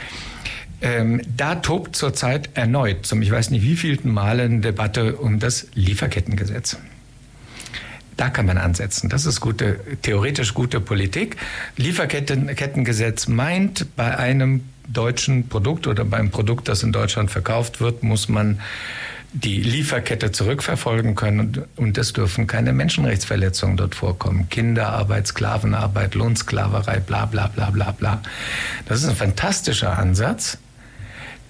[0.82, 5.68] Ähm, da tobt zurzeit erneut, zum ich weiß nicht wievielten Mal, eine Debatte um das
[5.74, 6.78] Lieferkettengesetz.
[8.16, 9.08] Da kann man ansetzen.
[9.08, 11.36] Das ist gute, theoretisch gute Politik.
[11.76, 18.28] Lieferkettengesetz meint, bei einem deutschen Produkt oder beim Produkt, das in Deutschland verkauft wird, muss
[18.28, 18.60] man
[19.32, 24.48] die Lieferkette zurückverfolgen können und, und es dürfen keine Menschenrechtsverletzungen dort vorkommen.
[24.48, 28.22] Kinderarbeit, Sklavenarbeit, Lohnsklaverei, bla bla bla bla bla.
[28.86, 30.58] Das ist ein fantastischer Ansatz,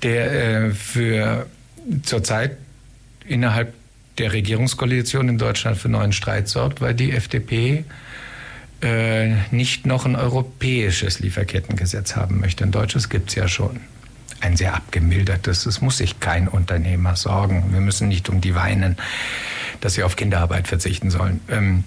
[0.03, 1.47] der äh, für
[2.03, 2.59] zurzeit
[3.27, 3.73] innerhalb
[4.19, 7.85] der Regierungskoalition in Deutschland für neuen Streit sorgt, weil die FDP
[8.83, 12.65] äh, nicht noch ein europäisches Lieferkettengesetz haben möchte.
[12.65, 13.81] Ein deutsches gibt es ja schon
[14.41, 15.67] ein sehr abgemildertes.
[15.67, 17.73] Es muss sich kein Unternehmer sorgen.
[17.73, 18.97] Wir müssen nicht um die weinen,
[19.81, 21.41] dass sie auf Kinderarbeit verzichten sollen.
[21.49, 21.85] Ähm,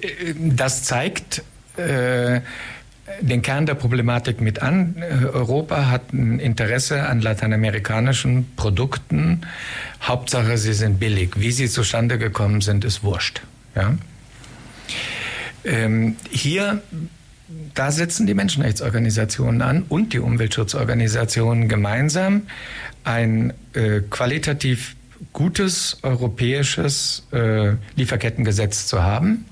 [0.00, 1.42] äh, das zeigt
[1.76, 2.40] äh,
[3.20, 4.96] den Kern der Problematik mit an.
[5.32, 9.42] Europa hat ein Interesse an lateinamerikanischen Produkten.
[10.02, 11.34] Hauptsache, sie sind billig.
[11.36, 13.42] Wie sie zustande gekommen sind, ist wurscht.
[13.74, 13.94] Ja?
[15.64, 16.82] Ähm, hier
[17.74, 22.42] da setzen die Menschenrechtsorganisationen an und die Umweltschutzorganisationen gemeinsam
[23.04, 24.96] ein äh, qualitativ
[25.32, 29.44] gutes europäisches äh, Lieferkettengesetz zu haben.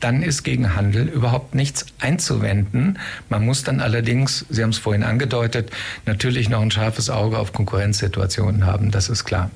[0.00, 2.98] Dann ist gegen Handel überhaupt nichts einzuwenden.
[3.28, 5.70] Man muss dann allerdings, Sie haben es vorhin angedeutet,
[6.06, 9.50] natürlich noch ein scharfes Auge auf Konkurrenzsituationen haben, das ist klar.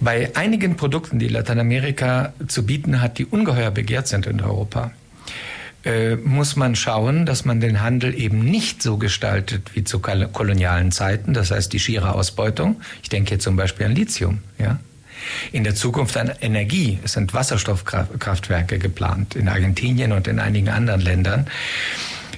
[0.00, 4.92] Bei einigen Produkten, die Lateinamerika zu bieten hat, die ungeheuer begehrt sind in Europa,
[5.86, 10.90] äh, muss man schauen, dass man den Handel eben nicht so gestaltet wie zu kolonialen
[10.90, 12.80] Zeiten, das heißt die schiere Ausbeutung.
[13.04, 14.40] Ich denke hier zum Beispiel an Lithium.
[14.58, 14.80] Ja?
[15.52, 16.98] In der Zukunft an Energie.
[17.04, 21.46] Es sind Wasserstoffkraftwerke geplant in Argentinien und in einigen anderen Ländern.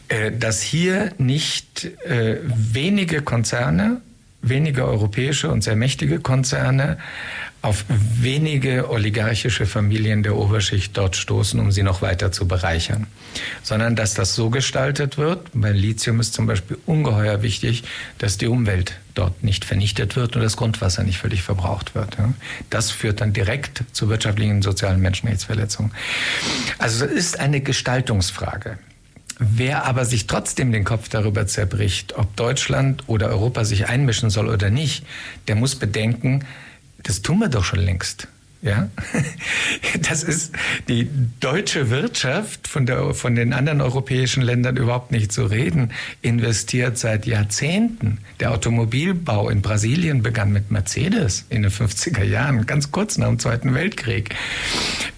[0.09, 4.03] Äh, dass hier nicht äh, wenige Konzerne,
[4.43, 6.99] wenige europäische und sehr mächtige Konzerne
[7.61, 13.09] auf wenige oligarchische Familien der Oberschicht dort stoßen, um sie noch weiter zu bereichern,
[13.63, 15.51] sondern dass das so gestaltet wird.
[15.55, 17.83] Bei Lithium ist zum Beispiel ungeheuer wichtig,
[18.19, 22.17] dass die Umwelt dort nicht vernichtet wird und das Grundwasser nicht völlig verbraucht wird.
[22.71, 25.93] Das führt dann direkt zu wirtschaftlichen und sozialen Menschenrechtsverletzungen.
[26.79, 28.79] Also es ist eine Gestaltungsfrage.
[29.41, 34.49] Wer aber sich trotzdem den Kopf darüber zerbricht, ob Deutschland oder Europa sich einmischen soll
[34.49, 35.05] oder nicht,
[35.47, 36.45] der muss bedenken,
[37.03, 38.29] das tun wir doch schon längst.
[38.61, 38.89] Ja,
[40.09, 40.53] das ist
[40.89, 45.93] die deutsche Wirtschaft, von, der, von den anderen europäischen Ländern überhaupt nicht zu reden,
[46.23, 48.19] investiert seit Jahrzehnten.
[48.41, 53.39] Der Automobilbau in Brasilien begann mit Mercedes in den 50er Jahren, ganz kurz nach dem
[53.39, 54.35] Zweiten Weltkrieg.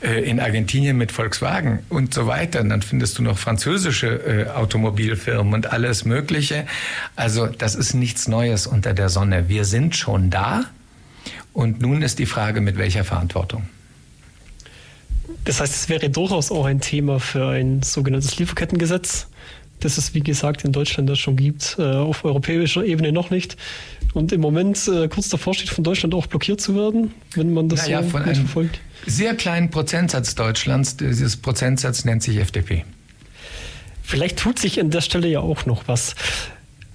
[0.03, 2.61] Äh, in Argentinien mit Volkswagen und so weiter.
[2.61, 6.67] Und dann findest du noch französische äh, Automobilfirmen und alles Mögliche.
[7.17, 9.49] Also das ist nichts Neues unter der Sonne.
[9.49, 10.65] Wir sind schon da.
[11.53, 13.69] Und nun ist die Frage, mit welcher Verantwortung.
[15.45, 19.27] Das heißt, es wäre durchaus auch ein Thema für ein sogenanntes Lieferkettengesetz,
[19.81, 23.57] das es, wie gesagt, in Deutschland das schon gibt, äh, auf europäischer Ebene noch nicht.
[24.13, 27.69] Und im Moment äh, kurz davor steht, von Deutschland auch blockiert zu werden, wenn man
[27.69, 28.81] das naja, so von einem verfolgt.
[29.07, 32.85] Sehr kleinen Prozentsatz Deutschlands, dieses Prozentsatz nennt sich FDP.
[34.03, 36.17] Vielleicht tut sich an der Stelle ja auch noch was.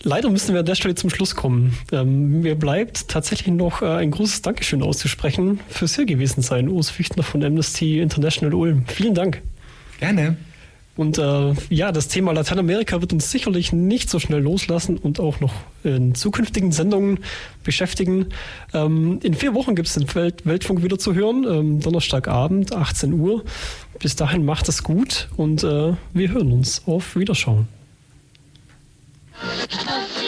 [0.07, 1.75] Leider müssen wir an der Stelle zum Schluss kommen.
[1.91, 6.91] Ähm, mir bleibt tatsächlich noch äh, ein großes Dankeschön auszusprechen fürs hier gewesen sein, Urs
[6.91, 8.85] Füchtner von Amnesty International Ulm.
[8.85, 9.41] Vielen Dank.
[9.99, 10.37] Gerne.
[10.95, 15.39] Und äh, ja, das Thema Lateinamerika wird uns sicherlich nicht so schnell loslassen und auch
[15.39, 17.21] noch in zukünftigen Sendungen
[17.63, 18.27] beschäftigen.
[18.75, 23.11] Ähm, in vier Wochen gibt es den Welt Weltfunk wieder zu hören, ähm, Donnerstagabend, 18
[23.11, 23.43] Uhr.
[23.97, 26.83] Bis dahin macht es gut und äh, wir hören uns.
[26.85, 27.67] Auf Wiederschauen.
[29.43, 30.24] Okay.